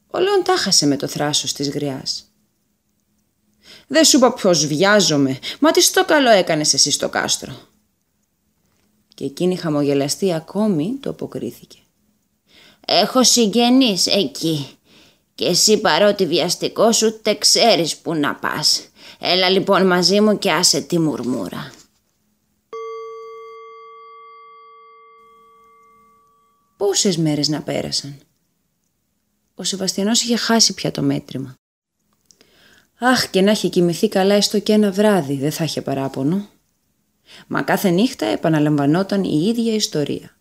[0.07, 2.25] Ο Λέων τάχασε με το θράσος της γριάς.
[3.87, 7.68] Δεν σου είπα πως βιάζομαι, μα τι στο καλό έκανες εσύ στο κάστρο.
[9.19, 11.79] Και εκείνη χαμογελαστή ακόμη το αποκρίθηκε.
[12.87, 14.67] Έχω συγγενείς εκεί
[15.35, 18.89] και εσύ παρότι βιαστικός σου ούτε ξέρεις που να πας.
[19.21, 21.73] Έλα λοιπόν μαζί μου και άσε τη μουρμούρα.
[26.77, 28.19] Πόσες μέρες να πέρασαν.
[29.55, 31.55] Ο Σεβαστιανός είχε χάσει πια το μέτρημα.
[32.99, 36.49] Αχ και να είχε κοιμηθεί καλά έστω και ένα βράδυ δεν θα είχε παράπονο.
[37.47, 40.37] Μα κάθε νύχτα επαναλαμβανόταν η ίδια ιστορία.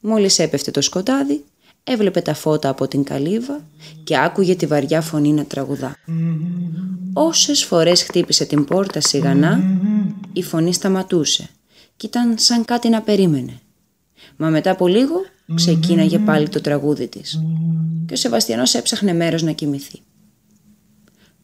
[0.00, 1.44] Μόλις έπεφτε το σκοτάδι,
[1.84, 3.60] έβλεπε τα φώτα από την καλύβα
[4.04, 5.96] και άκουγε τη βαριά φωνή να τραγουδά.
[7.12, 9.78] Όσες φορές χτύπησε την πόρτα σιγανά,
[10.32, 11.48] η φωνή σταματούσε
[11.96, 13.60] και ήταν σαν κάτι να περίμενε.
[14.36, 15.14] Μα μετά από λίγο
[15.54, 17.42] ξεκίναγε πάλι το τραγούδι της
[18.06, 20.00] και ο Σεβαστιανός έψαχνε μέρος να κοιμηθεί.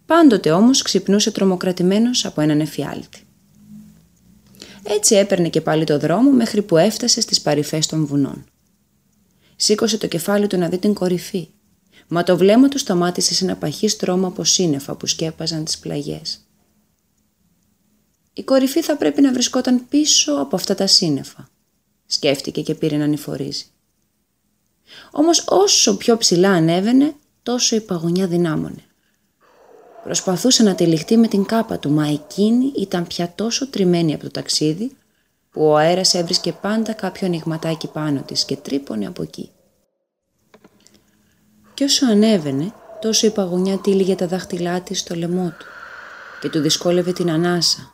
[0.07, 3.28] Πάντοτε όμως ξυπνούσε τρομοκρατημένος από έναν εφιάλτη.
[4.90, 8.44] Έτσι έπαιρνε και πάλι το δρόμο μέχρι που έφτασε στις παρυφές των βουνών.
[9.57, 11.48] Σήκωσε το κεφάλι του να δει την κορυφή,
[12.09, 16.40] μα το βλέμμα του σταμάτησε σε ένα παχύ στρώμα από σύννεφα που σκέπαζαν τις πλαγιές.
[18.33, 21.48] Η κορυφή θα πρέπει να βρισκόταν πίσω από αυτά τα σύννεφα,
[22.07, 23.66] σκέφτηκε και πήρε να ανηφορίζει.
[25.11, 28.88] Όμως όσο πιο ψηλά ανέβαινε, τόσο η παγωνιά δυνάμωνε.
[30.09, 34.31] Προσπαθούσε να τυλιχτεί με την κάπα του, μα εκείνη ήταν πια τόσο τριμμένη από το
[34.31, 34.97] ταξίδι,
[35.51, 39.51] που ο αέρας έβρισκε πάντα κάποιο ανοιγματάκι πάνω της και τρύπωνε από εκεί.
[41.75, 45.66] Κι όσο ανέβαινε, τόσο η παγωνιά τύλιγε τα δάχτυλά της στο λαιμό του
[46.40, 47.92] και του δυσκόλευε την ανάσα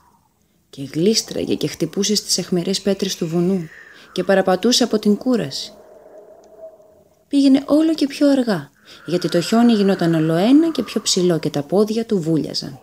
[0.70, 3.68] και γλίστραγε και χτυπούσε στις αιχμηρές πέτρες του βουνού
[4.12, 5.72] και παραπατούσε από την κούραση
[7.28, 8.70] πήγαινε όλο και πιο αργά,
[9.04, 12.78] γιατί το χιόνι γινόταν όλο ένα και πιο ψηλό και τα πόδια του βούλιαζαν.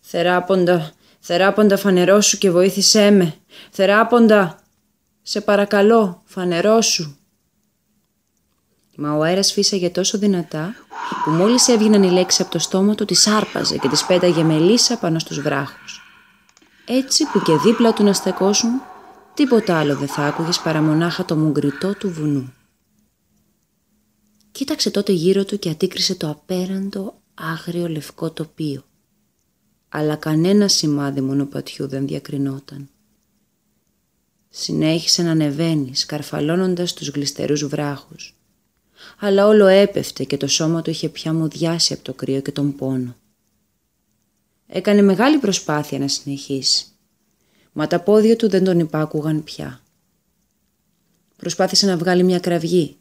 [0.00, 3.34] «Θεράποντα, θεράποντα φανερώσου και βοήθησέ με.
[3.70, 4.58] Θεράποντα,
[5.22, 7.16] σε παρακαλώ, φανερώσου».
[8.96, 10.74] Μα ο αέρας φύσαγε τόσο δυνατά
[11.24, 14.58] που μόλις έβγαιναν οι λέξεις από το στόμα του τις άρπαζε και τις πέταγε με
[14.58, 16.00] λύσα πάνω στους βράχους.
[16.86, 18.70] Έτσι που και δίπλα του να στεκόσουν,
[19.34, 22.54] τίποτα άλλο δεν θα άκουγες παρά μονάχα το μουγκριτό του βουνού.
[24.52, 28.84] Κοίταξε τότε γύρω του και αντίκρισε το απέραντο άγριο λευκό τοπίο.
[29.88, 32.88] Αλλά κανένα σημάδι μονοπατιού δεν διακρινόταν.
[34.48, 38.36] Συνέχισε να ανεβαίνει, σκαρφαλώνοντας τους γλιστερούς βράχους.
[39.18, 42.76] Αλλά όλο έπεφτε και το σώμα του είχε πια μουδιάσει από το κρύο και τον
[42.76, 43.16] πόνο.
[44.66, 46.86] Έκανε μεγάλη προσπάθεια να συνεχίσει,
[47.72, 49.80] μα τα πόδια του δεν τον υπάκουγαν πια.
[51.36, 52.96] Προσπάθησε να βγάλει μια κραυγή,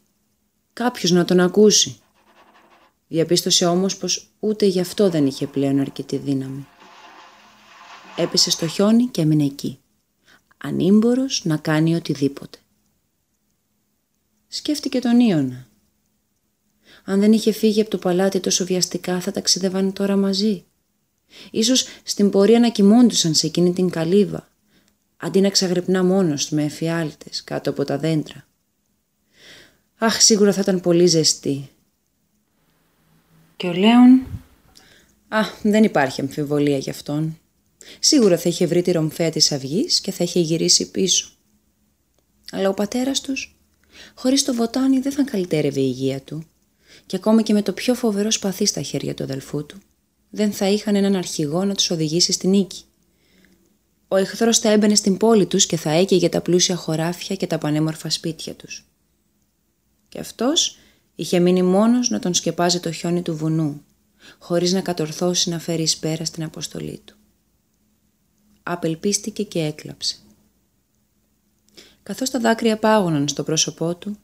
[0.74, 2.00] κάποιος να τον ακούσει.
[3.08, 6.68] Διαπίστωσε όμως πως ούτε γι' αυτό δεν είχε πλέον αρκετή δύναμη.
[8.16, 9.80] Έπεσε στο χιόνι και έμεινε εκεί,
[10.58, 12.58] ανήμπορος να κάνει οτιδήποτε.
[14.48, 15.68] Σκέφτηκε τον Ιωνα.
[17.04, 20.66] Αν δεν είχε φύγει από το παλάτι τόσο βιαστικά θα ταξιδεύαν τώρα μαζί.
[21.52, 24.50] Ίσως στην πορεία να κοιμώντουσαν σε εκείνη την καλύβα,
[25.18, 28.46] αντί να ξαγρυπνά μόνος με εφιάλτες κάτω από τα δέντρα.
[30.04, 31.70] Αχ, σίγουρα θα ήταν πολύ ζεστή.
[33.56, 34.28] Και ο Λέων...
[35.28, 37.40] Α, δεν υπάρχει αμφιβολία γι' αυτόν.
[38.00, 41.32] Σίγουρα θα είχε βρει τη ρομφαία της αυγής και θα είχε γυρίσει πίσω.
[42.52, 43.60] Αλλά ο πατέρας τους,
[44.16, 46.44] χωρίς το βοτάνι δεν θα καλυτέρευε η υγεία του
[47.06, 49.78] και ακόμα και με το πιο φοβερό σπαθί στα χέρια του αδελφού του,
[50.30, 52.84] δεν θα είχαν έναν αρχηγό να τους οδηγήσει στην νίκη.
[54.08, 57.58] Ο εχθρός θα έμπαινε στην πόλη τους και θα έκαιγε τα πλούσια χωράφια και τα
[57.58, 58.86] πανέμορφα σπίτια τους.
[60.12, 60.78] Και αυτός
[61.16, 63.84] είχε μείνει μόνος να τον σκεπάζει το χιόνι του βουνού,
[64.40, 67.16] χωρίς να κατορθώσει να φέρει εις πέρα στην αποστολή του.
[68.64, 70.16] Απελπίστηκε και έκλαψε.
[72.04, 74.18] Καθώς τα δάκρυα πάγωναν στο πρόσωπό του,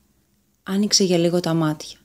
[0.63, 1.97] άνοιξε για λίγο τα μάτια.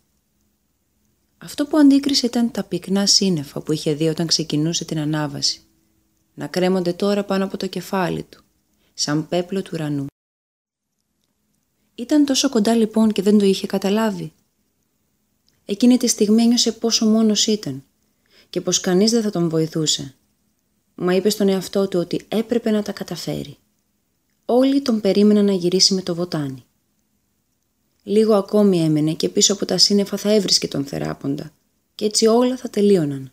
[1.39, 5.61] Αυτό που αντίκρισε ήταν τα πυκνά σύννεφα που είχε δει όταν ξεκινούσε την ανάβαση,
[6.35, 8.43] να κρέμονται τώρα πάνω από το κεφάλι του,
[8.95, 10.07] σαν πέπλο του ουρανού.
[12.03, 14.33] Ήταν τόσο κοντά λοιπόν και δεν το είχε καταλάβει.
[15.65, 17.85] Εκείνη τη στιγμή ένιωσε πόσο μόνος ήταν
[18.51, 20.15] και πως κανείς δεν θα τον βοηθούσε.
[20.95, 23.57] Μα είπε στον εαυτό του ότι έπρεπε να τα καταφέρει.
[24.45, 26.65] Όλοι τον περίμεναν να γυρίσει με το βοτάνι.
[28.03, 31.53] Λίγο ακόμη έμενε και πίσω από τα σύννεφα θα έβρισκε τον θεράποντα
[31.95, 33.33] και έτσι όλα θα τελείωναν.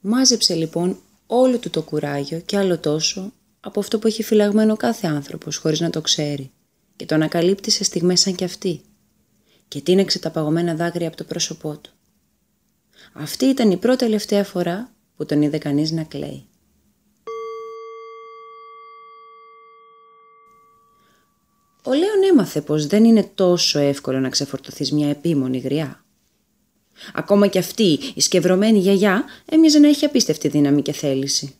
[0.00, 5.06] Μάζεψε λοιπόν όλο του το κουράγιο και άλλο τόσο από αυτό που έχει φυλαγμένο κάθε
[5.06, 6.50] άνθρωπος χωρίς να το ξέρει
[6.96, 8.80] και το ανακαλύπτει σε στιγμές σαν κι αυτή
[9.68, 11.90] και τίνεξε τα παγωμένα δάκρυα από το πρόσωπό του.
[13.12, 16.46] Αυτή ήταν η πρώτη τελευταία φορά που τον είδε κανείς να κλαίει.
[21.82, 26.04] Ο Λέων έμαθε πως δεν είναι τόσο εύκολο να ξεφορτωθείς μια επίμονη γριά.
[27.14, 31.54] Ακόμα και αυτή η σκευρωμένη γιαγιά έμοιαζε να έχει απίστευτη δύναμη και θέληση.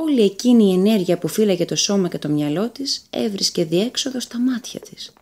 [0.00, 4.40] Όλη εκείνη η ενέργεια που φύλαγε το σώμα και το μυαλό της έβρισκε διέξοδο στα
[4.40, 5.12] μάτια της.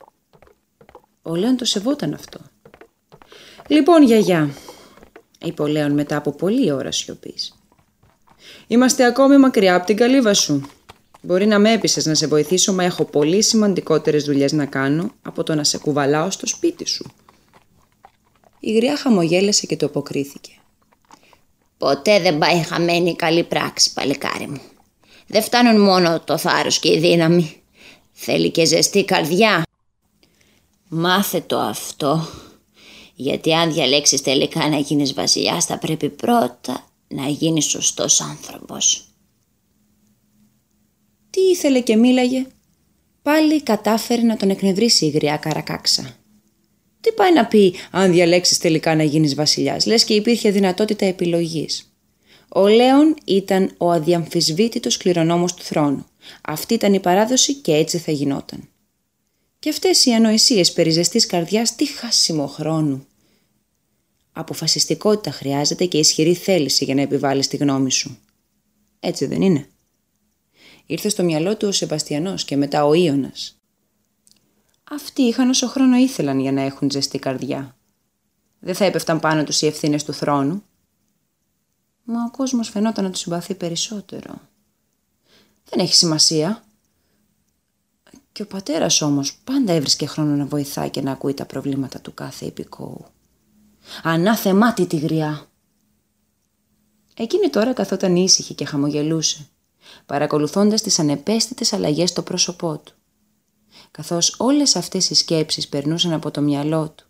[1.22, 2.38] Ο Λέων το σεβόταν αυτό.
[3.68, 4.50] «Λοιπόν, γιαγιά»,
[5.44, 7.54] είπε ο Λέων μετά από πολλή ώρα σιωπής.
[8.66, 10.62] «Είμαστε ακόμη μακριά από την καλύβα σου.
[11.20, 15.42] Μπορεί να με έπεισες να σε βοηθήσω, μα έχω πολύ σημαντικότερες δουλειές να κάνω από
[15.42, 17.10] το να σε κουβαλάω στο σπίτι σου».
[18.60, 20.52] Η γριά χαμογέλασε και το αποκρίθηκε.
[21.78, 24.60] Ποτέ δεν πάει χαμένη καλή πράξη, παλικάρι μου.
[25.26, 27.62] Δεν φτάνουν μόνο το θάρρος και η δύναμη.
[28.12, 29.62] Θέλει και ζεστή καρδιά.
[30.88, 32.28] Μάθε το αυτό,
[33.14, 39.08] γιατί αν διαλέξεις τελικά να γίνεις βασιλιάς θα πρέπει πρώτα να γίνεις σωστός άνθρωπος.
[41.30, 42.46] Τι ήθελε και μίλαγε;
[43.22, 46.16] Πάλι κατάφερε να τον εκνευρίσει η γριά καρακάξα.
[47.06, 51.92] Τι πάει να πει αν διαλέξεις τελικά να γίνεις βασιλιάς, λες και υπήρχε δυνατότητα επιλογής.
[52.48, 56.06] Ο Λέων ήταν ο αδιαμφισβήτητος κληρονόμος του θρόνου.
[56.42, 58.68] Αυτή ήταν η παράδοση και έτσι θα γινόταν.
[59.58, 63.06] Και αυτές οι ανοησίες περί ζεστής καρδιάς τι χάσιμο χρόνου.
[64.32, 68.18] Αποφασιστικότητα χρειάζεται και ισχυρή θέληση για να επιβάλλεις τη γνώμη σου.
[69.00, 69.66] Έτσι δεν είναι.
[70.86, 73.60] Ήρθε στο μυαλό του ο Σεβαστιανός και μετά ο Ιώνας.
[74.90, 77.76] Αυτοί είχαν όσο χρόνο ήθελαν για να έχουν ζεστή καρδιά.
[78.58, 80.62] Δεν θα έπεφταν πάνω τους οι ευθύνες του θρόνου.
[82.04, 84.40] Μα ο κόσμος φαινόταν να τους συμπαθεί περισσότερο.
[85.64, 86.64] Δεν έχει σημασία.
[88.32, 92.14] Και ο πατέρας όμως πάντα έβρισκε χρόνο να βοηθάει και να ακούει τα προβλήματα του
[92.14, 93.04] κάθε υπηκόου.
[94.02, 95.46] Ανάθεμάτη τη γριά.
[97.14, 99.48] Εκείνη τώρα καθόταν ήσυχη και χαμογελούσε,
[100.06, 102.95] παρακολουθώντας τις ανεπαίσθητες αλλαγές στο πρόσωπό του
[103.96, 107.06] καθώς όλες αυτές οι σκέψεις περνούσαν από το μυαλό του.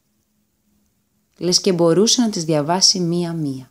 [1.38, 3.70] Λες και μπορούσε να τις διαβάσει μία-μία.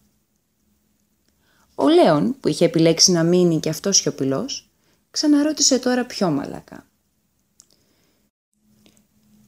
[1.75, 4.69] Ο Λέων, που είχε επιλέξει να μείνει και αυτός σιωπηλός,
[5.11, 6.87] ξαναρώτησε τώρα πιο μαλακά.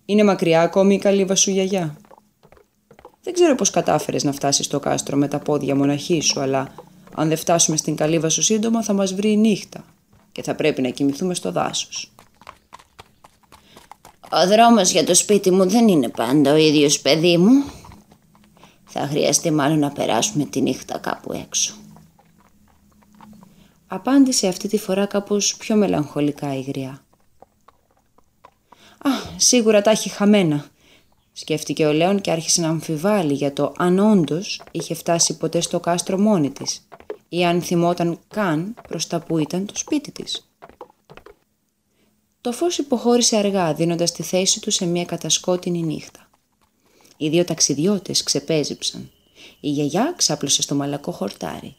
[0.06, 1.98] «Είναι μακριά ακόμη η καλύβα σου γιαγιά»
[3.22, 6.74] Δεν ξέρω πώς κατάφερες να φτάσεις στο κάστρο με τα πόδια μοναχή σου, αλλά
[7.16, 9.86] αν δεν φτάσουμε στην καλύβα σου σύντομα θα μας βρει η νύχτα
[10.32, 12.12] και θα πρέπει να κοιμηθούμε στο δάσος.
[14.32, 17.64] Ο δρόμος για το σπίτι μου δεν είναι πάντα ο ίδιος παιδί μου.
[18.86, 21.74] Θα χρειαστεί μάλλον να περάσουμε τη νύχτα κάπου έξω.
[23.88, 27.02] Απάντησε αυτή τη φορά κάπως πιο μελαγχολικά η γριά.
[28.98, 30.66] «Α, σίγουρα τα έχει χαμένα»,
[31.34, 35.80] σκέφτηκε ο Λέων και άρχισε να αμφιβάλλει για το αν όντως είχε φτάσει ποτέ στο
[35.80, 36.88] κάστρο μόνη της
[37.30, 40.47] ή αν θυμόταν καν προς τα που ήταν το σπίτι της.
[42.42, 46.30] Το φως υποχώρησε αργά δίνοντας τη θέση του σε μια κατασκότεινη νύχτα.
[47.18, 49.12] Οι δύο ταξιδιώτες ξεπέζυψαν.
[49.60, 51.76] Η γιαγιά ξάπλωσε στο μαλακό χορτάρι,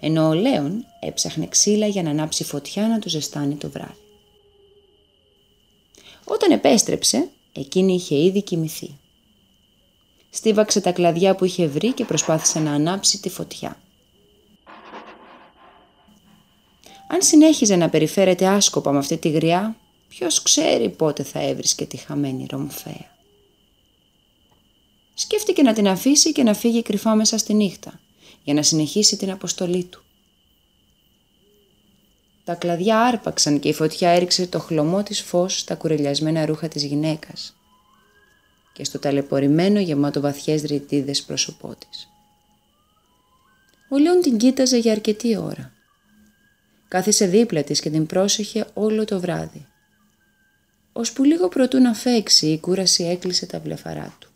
[0.00, 4.00] ενώ ο Λέων έψαχνε ξύλα για να ανάψει φωτιά να του ζεστάνει το βράδυ.
[6.24, 8.98] Όταν επέστρεψε, εκείνη είχε ήδη κοιμηθεί.
[10.30, 13.80] Στίβαξε τα κλαδιά που είχε βρει και προσπάθησε να ανάψει τη φωτιά.
[17.08, 19.76] Αν συνέχιζε να περιφέρεται άσκοπα με αυτή τη γριά,
[20.08, 23.14] ποιος ξέρει πότε θα έβρισκε τη χαμένη Ρομφέα.
[25.14, 28.00] Σκέφτηκε να την αφήσει και να φύγει κρυφά μέσα στη νύχτα,
[28.42, 30.00] για να συνεχίσει την αποστολή του.
[32.44, 36.84] Τα κλαδιά άρπαξαν και η φωτιά έριξε το χλωμό της φως στα κουρελιασμένα ρούχα της
[36.84, 37.56] γυναίκας
[38.72, 42.08] και στο ταλαιπωρημένο γεμάτο βαθιές ρητίδες πρόσωπό της.
[43.88, 45.72] Ο Λέων την κοίταζε για αρκετή ώρα.
[46.88, 49.66] Κάθισε δίπλα της και την πρόσεχε όλο το βράδυ.
[51.14, 54.28] Που λίγο προτού να φέξει η κούραση έκλεισε τα βλεφαρά του.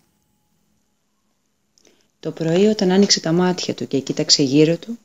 [2.20, 4.98] Το πρωί όταν άνοιξε τα μάτια του και κοίταξε γύρω του,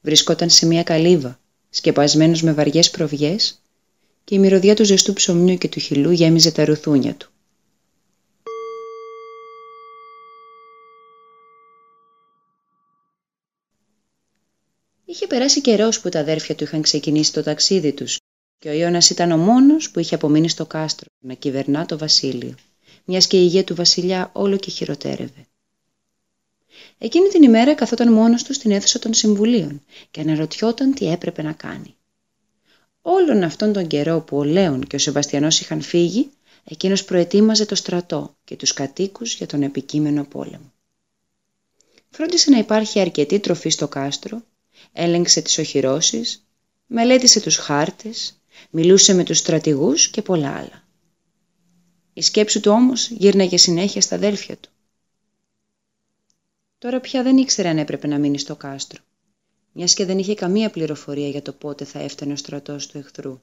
[0.00, 1.40] βρισκόταν σε μια καλύβα,
[1.70, 3.62] σκεπασμένος με βαριές προβιές
[4.24, 7.30] και η μυρωδιά του ζεστού ψωμιού και του χυλού γέμιζε τα ρουθούνια του.
[15.04, 18.21] Είχε περάσει καιρός που τα αδέρφια του είχαν ξεκινήσει το ταξίδι τους
[18.62, 22.54] και ο Ιώνας ήταν ο μόνος που είχε απομείνει στο κάστρο να κυβερνά το βασίλειο,
[23.04, 25.46] μιας και η υγεία του βασιλιά όλο και χειροτέρευε.
[26.98, 31.52] Εκείνη την ημέρα καθόταν μόνος του στην αίθουσα των συμβουλίων και αναρωτιόταν τι έπρεπε να
[31.52, 31.94] κάνει.
[33.02, 36.30] Όλον αυτόν τον καιρό που ο Λέων και ο Σεβαστιανός είχαν φύγει,
[36.64, 40.72] εκείνος προετοίμαζε το στρατό και τους κατοίκους για τον επικείμενο πόλεμο.
[42.10, 44.42] Φρόντισε να υπάρχει αρκετή τροφή στο κάστρο,
[44.92, 46.46] έλεγξε τις οχυρώσεις,
[46.86, 48.36] μελέτησε τους χάρτες,
[48.70, 50.86] μιλούσε με τους στρατηγούς και πολλά άλλα.
[52.12, 54.70] Η σκέψη του όμως γύρναγε συνέχεια στα αδέλφια του.
[56.78, 59.02] Τώρα πια δεν ήξερε αν έπρεπε να μείνει στο κάστρο,
[59.72, 63.40] μιας και δεν είχε καμία πληροφορία για το πότε θα έφτανε ο στρατός του εχθρού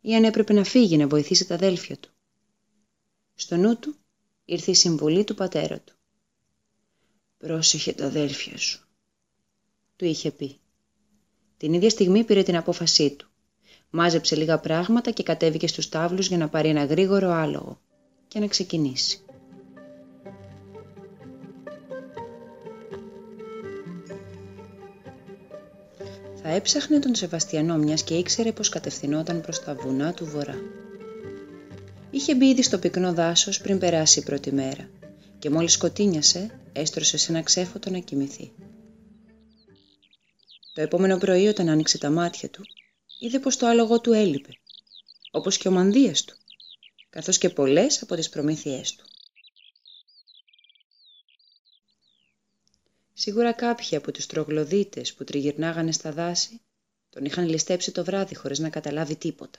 [0.00, 2.10] ή αν έπρεπε να φύγει να βοηθήσει τα αδέλφια του.
[3.34, 3.96] Στο νου του
[4.44, 5.92] ήρθε η συμβολή του πατέρα του.
[7.38, 8.88] «Πρόσεχε τα αδέλφια σου»,
[9.98, 10.58] του είχε πει.
[11.56, 13.27] Την ίδια στιγμή πήρε την απόφασή του.
[13.90, 17.80] Μάζεψε λίγα πράγματα και κατέβηκε στους τάβλους για να πάρει ένα γρήγορο άλογο
[18.28, 19.20] και να ξεκινήσει.
[26.42, 30.56] Θα έψαχνε τον Σεβαστιανό μιας και ήξερε πως κατευθυνόταν προς τα βουνά του βορρά.
[32.10, 34.88] Είχε μπει ήδη στο πυκνό δάσος πριν περάσει η πρώτη μέρα
[35.38, 38.52] και μόλις σκοτίνιασε έστρωσε σε ένα ξέφωτο να κοιμηθεί.
[40.72, 42.62] Το επόμενο πρωί όταν άνοιξε τα μάτια του
[43.18, 44.52] είδε πως το άλογο του έλειπε,
[45.30, 46.36] όπως και ο μανδύας του,
[47.10, 49.04] καθώς και πολλές από τις προμήθειές του.
[53.12, 56.60] Σίγουρα κάποιοι από τους τρογλωδίτες που τριγυρνάγανε στα δάση
[57.10, 59.58] τον είχαν ληστέψει το βράδυ χωρίς να καταλάβει τίποτα.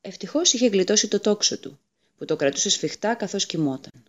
[0.00, 1.78] Ευτυχώς είχε γλιτώσει το τόξο του,
[2.16, 4.04] που το κρατούσε σφιχτά καθώς κοιμόταν.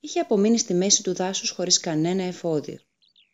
[0.00, 2.78] Είχε απομείνει στη μέση του δάσους χωρίς κανένα εφόδιο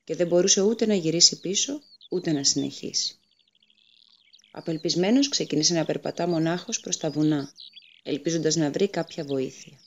[0.05, 1.81] και δεν μπορούσε ούτε να γυρίσει πίσω,
[2.11, 3.18] ούτε να συνεχίσει.
[4.51, 7.53] Απελπισμένος ξεκίνησε να περπατά μονάχος προς τα βουνά,
[8.03, 9.79] ελπίζοντας να βρει κάποια βοήθεια.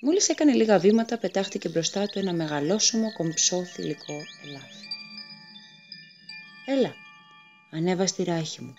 [0.00, 4.84] Μόλις έκανε λίγα βήματα πετάχτηκε μπροστά του ένα μεγαλόσωμο κομψό θηλυκό ελάφι.
[6.66, 6.94] «Έλα,
[7.70, 8.74] ανέβα στη ράχη μου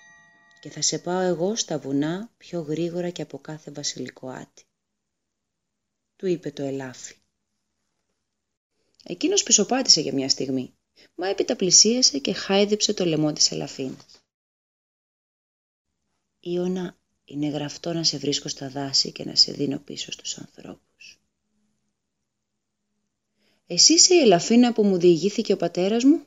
[0.61, 4.63] και θα σε πάω εγώ στα βουνά πιο γρήγορα και από κάθε βασιλικό άτι»,
[6.15, 7.15] του είπε το ελάφι.
[9.03, 10.73] Εκείνος πισωπάτησε για μια στιγμή,
[11.15, 14.22] μα έπειτα πλησίασε και χάιδεψε το λαιμό της ελαφίνας.
[16.45, 21.19] «Ιωνα, είναι γραφτό να σε βρίσκω στα δάση και να σε δίνω πίσω στους ανθρώπους.
[23.67, 26.25] Εσύ είσαι η ελαφίνα που μου διηγήθηκε ο πατέρας μου;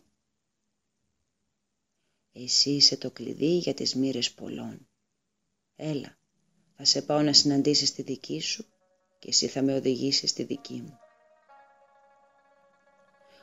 [2.33, 4.89] Εσύ είσαι το κλειδί για τις μοίρες πολλών.
[5.77, 6.19] Έλα,
[6.77, 8.67] θα σε πάω να συναντήσεις τη δική σου
[9.19, 10.99] και εσύ θα με οδηγήσεις στη δική μου.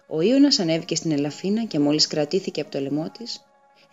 [0.08, 3.44] Ο Ιωνας ανέβηκε στην ελαφίνα και μόλις κρατήθηκε από το λαιμό της,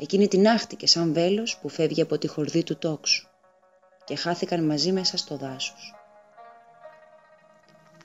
[0.00, 3.28] εκείνη την άχτηκε σαν βέλος που φεύγει από τη χορδή του τόξου
[4.04, 5.94] και χάθηκαν μαζί μέσα στο δάσος.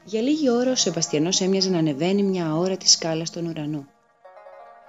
[0.03, 3.87] Για λίγη ώρα ο Σεβαστιανός έμοιαζε να ανεβαίνει μια αόρατη σκάλα στον ουρανό.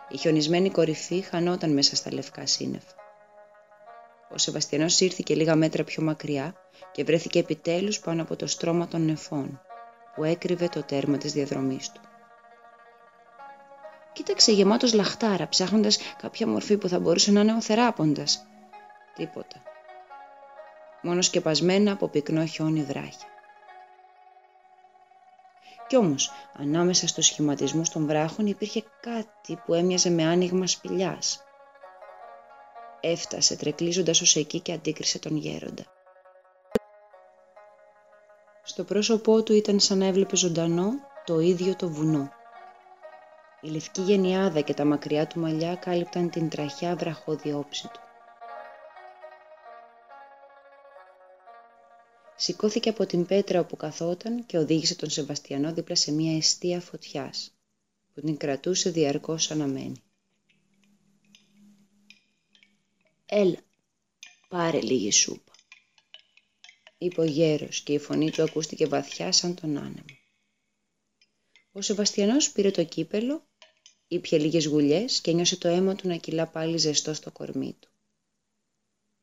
[0.09, 2.95] Η χιονισμένη κορυφή χανόταν μέσα στα λευκά σύννεφα.
[4.33, 6.55] Ο Σεβαστιανός ήρθε και λίγα μέτρα πιο μακριά
[6.93, 9.61] και βρέθηκε επιτέλους πάνω από το στρώμα των νεφών
[10.15, 12.01] που έκρυβε το τέρμα της διαδρομής του.
[14.17, 18.47] Κοίταξε γεμάτος λαχτάρα ψάχνοντας κάποια μορφή που θα μπορούσε να είναι ο θεράποντας.
[19.15, 19.63] Τίποτα.
[21.03, 23.29] Μόνο σκεπασμένα από πυκνό χιόνι βράχια.
[25.87, 31.45] Κι όμως, ανάμεσα στους σχηματισμούς των βράχων υπήρχε κάτι που έμοιαζε με άνοιγμα σπηλιάς.
[33.01, 35.85] Έφτασε τρεκλίζοντας ως εκεί και αντίκρισε τον γέροντα.
[38.63, 40.91] Στο πρόσωπό του ήταν σαν να έβλεπε ζωντανό
[41.25, 42.36] το ίδιο το βουνό.
[43.67, 48.01] Η λευκή γενιάδα και τα μακριά του μαλλιά κάλυπταν την τραχιά βραχώδη όψη του.
[52.37, 57.55] Σηκώθηκε από την πέτρα όπου καθόταν και οδήγησε τον Σεβαστιανό δίπλα σε μια αιστεία φωτιάς
[58.15, 60.03] που την κρατούσε διαρκώς αναμένη.
[63.27, 63.59] «Έλα,
[64.49, 65.53] πάρε λίγη σούπα»,
[66.99, 70.05] είπε ο γέρος και η φωνή του ακούστηκε βαθιά σαν τον άνεμο.
[71.73, 73.46] Ο Σεβαστιανός πήρε το κύπελο,
[74.09, 77.89] ήπια λίγες γουλιές και νιώσε το αίμα του να κυλά πάλι ζεστό στο κορμί του.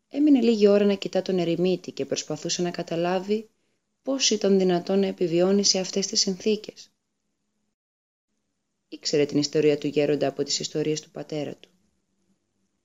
[0.10, 3.50] Έμεινε λίγη ώρα να κοιτά τον ερημίτη και προσπαθούσε να καταλάβει
[4.04, 6.92] πώς ήταν δυνατόν να επιβιώνει σε αυτές τις συνθήκες.
[8.88, 11.70] Ήξερε την ιστορία του γέροντα από τις ιστορίες του πατέρα του.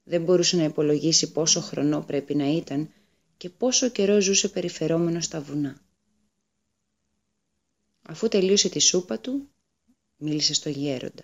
[0.04, 2.92] Δεν μπορούσε να υπολογίσει πόσο χρονό πρέπει να ήταν
[3.36, 5.80] και πόσο καιρό ζούσε περιφερόμενος στα βουνά.
[8.02, 9.48] Αφού τελείωσε τη σούπα του,
[10.16, 11.22] μίλησε στο γέροντα.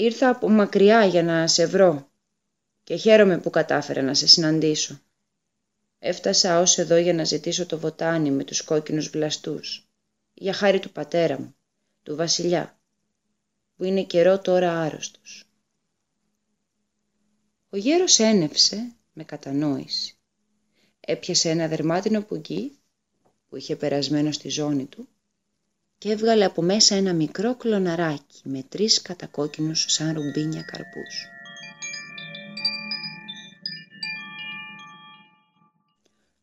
[0.00, 2.10] «Ήρθα από μακριά για να σε βρω
[2.84, 5.00] και χαίρομαι που κατάφερα να σε συναντήσω.
[5.98, 9.88] Έφτασα ως εδώ για να ζητήσω το βοτάνι με τους κόκκινους βλαστούς,
[10.34, 11.54] για χάρη του πατέρα μου,
[12.02, 12.78] του βασιλιά,
[13.76, 15.44] που είναι καιρό τώρα άρρωστος.
[17.70, 20.16] Ο γέρος ένευσε με κατανόηση.
[21.00, 22.78] Έπιασε ένα δερμάτινο πουγγί
[23.48, 25.08] που είχε περασμένο στη ζώνη του
[25.98, 31.26] και έβγαλε από μέσα ένα μικρό κλωναράκι με τρεις κατακόκκινους σαν ρουμπίνια καρπούς.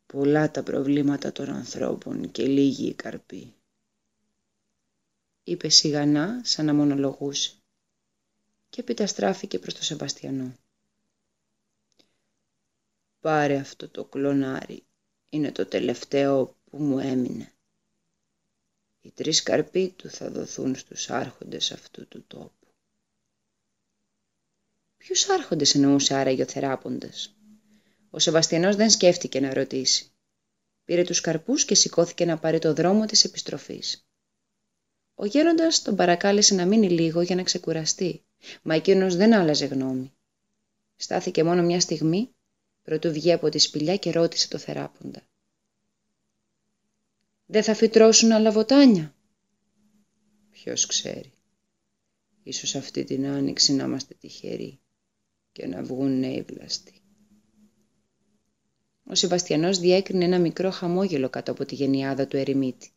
[0.05, 3.53] Πολλά τα προβλήματα των ανθρώπων και λίγοι οι καρποί.
[5.43, 7.51] Είπε σιγανά σαν να μονολογούσε
[8.69, 10.55] και έπειτα στράφηκε προς το Σεβαστιανό.
[13.19, 14.83] Πάρε αυτό το κλονάρι,
[15.29, 17.54] είναι το τελευταίο που μου έμεινε.
[19.05, 22.67] Οι τρεις καρποί του θα δοθούν στους άρχοντες αυτού του τόπου.
[24.97, 27.35] Ποιους άρχοντες εννοούσε άραγε ο θεράποντας;
[28.09, 30.11] Ο Σεβαστιανός δεν σκέφτηκε να ρωτήσει.
[30.85, 34.07] Πήρε τους καρπούς και σηκώθηκε να πάρει το δρόμο της επιστροφής.
[35.15, 38.23] Ο γέροντας τον παρακάλεσε να μείνει λίγο για να ξεκουραστεί,
[38.61, 40.13] μα εκείνος δεν άλλαζε γνώμη.
[40.95, 42.29] Στάθηκε μόνο μια στιγμή,
[42.81, 45.21] πρωτού βγει από τη σπηλιά και ρώτησε το θεράποντα.
[47.45, 49.15] «Δεν θα φυτρώσουν άλλα βοτάνια»
[50.51, 51.31] Ποιος ξέρει.
[52.43, 54.79] Ίσως αυτή την άνοιξη να είμαστε τυχεροί
[55.51, 56.93] και να βγουν νέοι βλαστοί.
[59.09, 62.91] Ο Σεβαστιανός διέκρινε ένα μικρό χαμόγελο κάτω από τη γενιάδα του ερημίτη.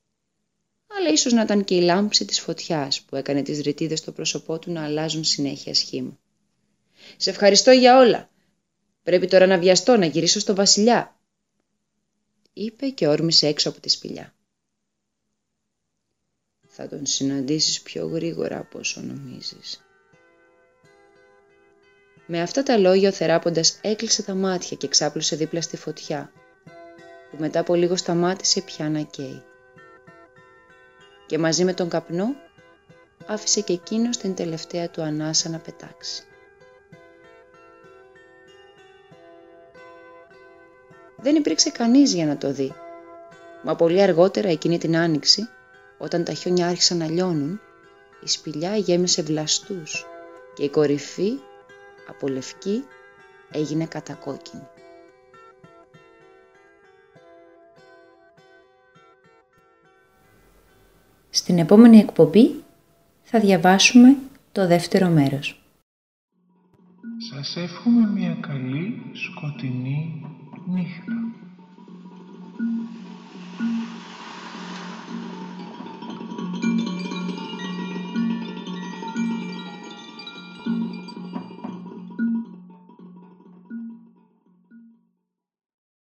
[0.98, 4.58] Αλλά ίσως να ήταν και η λάμψη της φωτιάς που έκανε τις ρητίδες στο πρόσωπό
[4.58, 6.18] του να αλλάζουν συνέχεια σχήμα.
[7.16, 8.30] «Σε ευχαριστώ για όλα.
[9.02, 11.20] Πρέπει τώρα να βιαστώ, να γυρίσω στο βασιλιά»,
[12.52, 14.34] είπε και όρμησε έξω από τη σπηλιά.
[16.80, 19.84] Θα τον συναντήσεις πιο γρήγορα από όσο νομίζεις.
[22.26, 26.32] Με αυτά τα λόγια ο θεράποντας έκλεισε τα μάτια και ξάπλωσε δίπλα στη φωτιά,
[27.30, 29.42] που μετά από λίγο σταμάτησε πια να καίει.
[31.26, 32.34] Και μαζί με τον καπνό
[33.26, 36.22] άφησε και εκείνος την τελευταία του ανάσα να πετάξει.
[41.16, 42.74] Δεν υπήρξε κανείς για να το δει,
[43.62, 45.48] μα πολύ αργότερα εκείνη την άνοιξη,
[45.98, 47.60] όταν τα χιόνια άρχισαν να λιώνουν,
[48.24, 50.06] η σπηλιά γέμισε βλαστούς
[50.54, 51.32] και η κορυφή
[52.08, 52.84] από λευκή
[53.50, 54.66] έγινε κατακόκκινη.
[61.30, 62.62] Στην επόμενη εκπομπή
[63.22, 64.16] θα διαβάσουμε
[64.52, 65.62] το δεύτερο μέρος.
[67.30, 70.22] Σας εύχομαι μια καλή σκοτεινή
[70.66, 71.12] νύχτα.